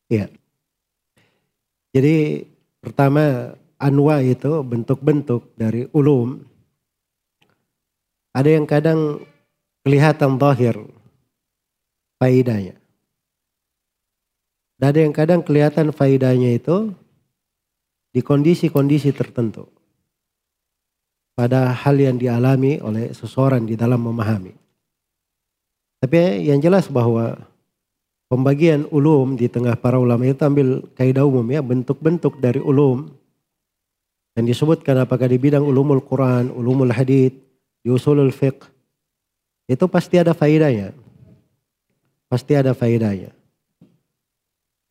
[0.08, 0.32] Ya.
[1.92, 2.48] Jadi
[2.88, 6.40] pertama anwa itu bentuk-bentuk dari ulum.
[8.32, 9.20] Ada yang kadang
[9.84, 10.76] kelihatan zahir
[12.16, 12.80] faidahnya.
[14.80, 16.96] Dan ada yang kadang kelihatan faidahnya itu
[18.14, 19.68] di kondisi-kondisi tertentu.
[21.36, 24.56] Pada hal yang dialami oleh seseorang di dalam memahami.
[26.00, 27.36] Tapi yang jelas bahwa
[28.28, 33.10] pembagian ulum di tengah para ulama itu ambil kaidah umum ya, bentuk-bentuk dari ulum.
[34.36, 37.34] Dan disebutkan apakah di bidang ulumul Quran, ulumul hadith,
[37.82, 38.70] di usulul fiqh.
[39.66, 40.94] Itu pasti ada faidahnya.
[42.30, 43.34] Pasti ada faidahnya.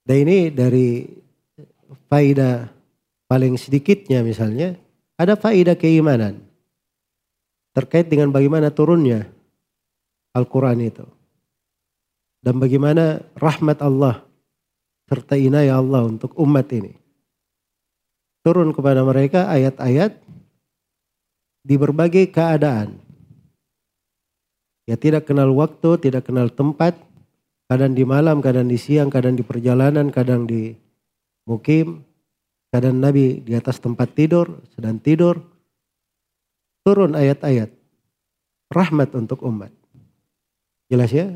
[0.04, 1.08] Dan ini dari
[2.12, 2.68] faedah
[3.32, 4.76] paling sedikitnya misalnya,
[5.16, 6.44] ada faedah keimanan.
[7.72, 9.30] Terkait dengan bagaimana turunnya
[10.34, 11.06] Al-Quran itu.
[12.42, 14.24] Dan bagaimana rahmat Allah
[15.10, 16.94] serta inayah Allah untuk umat ini.
[18.46, 20.16] Turun kepada mereka ayat-ayat
[21.64, 23.00] di berbagai keadaan.
[24.88, 26.96] Ya tidak kenal waktu, tidak kenal tempat,
[27.68, 30.72] Kadang di malam, kadang di siang, kadang di perjalanan, kadang di
[31.44, 32.08] mukim.
[32.68, 35.40] Kadang Nabi di atas tempat tidur, sedang tidur.
[36.84, 37.72] Turun ayat-ayat.
[38.72, 39.72] Rahmat untuk umat.
[40.92, 41.32] Jelas ya?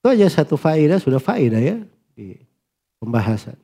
[0.00, 1.76] Itu aja satu faedah, sudah faedah ya.
[2.16, 2.40] Di
[2.96, 3.56] pembahasan.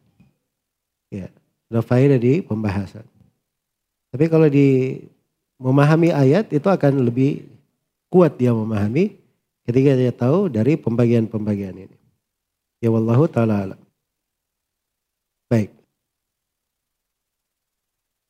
[1.09, 1.33] Ya,
[1.73, 3.09] sudah faedah di pembahasan.
[4.13, 5.01] Tapi kalau di
[5.57, 7.49] memahami ayat itu akan lebih
[8.13, 9.17] kuat dia memahami
[9.65, 11.97] ketika dia tahu dari pembagian-pembagian ini.
[12.85, 13.75] Ya wallahu taala.
[15.49, 15.73] Baik.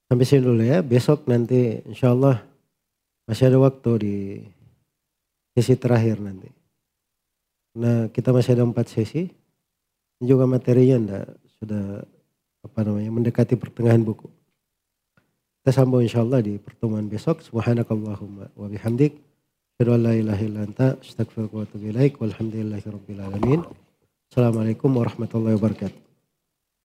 [0.07, 0.81] sampai sini dulu ya.
[0.87, 2.39] Besok nanti insya Allah
[3.27, 4.17] masih ada waktu di
[5.59, 6.56] sesi terakhir nanti.
[7.77, 9.29] Nah kita masih ada empat sesi.
[10.17, 11.27] Juga materinya enggak,
[11.61, 12.01] sudah
[12.65, 14.33] apa namanya mendekati pertengahan buku.
[15.61, 17.45] Kita sambung insya Allah di pertemuan besok.
[17.45, 19.21] Subhanakallahumma wa bihamdik.
[24.33, 26.06] Assalamualaikum warahmatullahi wabarakatuh.